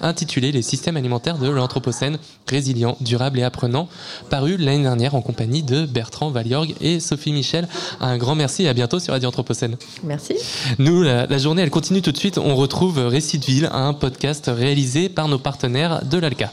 intitulé 0.00 0.52
Les 0.52 0.62
systèmes 0.62 0.96
alimentaires 0.96 1.38
de 1.38 1.48
l'Anthropocène, 1.48 2.18
résilients, 2.48 2.96
durables 3.00 3.40
et 3.40 3.42
apprenants, 3.42 3.88
paru 4.30 4.56
l'année 4.56 4.84
dernière 4.84 5.16
en 5.16 5.20
compagnie 5.20 5.64
de 5.64 5.84
Bertrand 5.84 6.30
Valiorg 6.30 6.74
et 6.80 7.00
Sophie 7.00 7.32
Michel. 7.32 7.66
Un 8.00 8.16
grand 8.16 8.36
merci 8.36 8.62
et 8.62 8.68
à 8.68 8.72
bientôt 8.72 9.00
sur 9.00 9.14
Radio 9.14 9.30
Anthropocène. 9.30 9.76
Merci. 10.04 10.34
Nous, 10.78 11.02
la, 11.02 11.26
la 11.26 11.38
journée, 11.38 11.62
elle 11.62 11.70
continue 11.70 12.02
tout 12.02 12.12
de 12.12 12.18
suite. 12.18 12.38
On 12.38 12.54
retrouve 12.54 12.98
Récit 12.98 13.40
de 13.40 13.44
Ville, 13.46 13.68
un 13.72 13.92
podcast 13.94 14.48
réalisé 14.54 15.08
par 15.08 15.26
nos 15.26 15.38
partenaires 15.38 16.04
de 16.04 16.18
l'ALCA. 16.18 16.52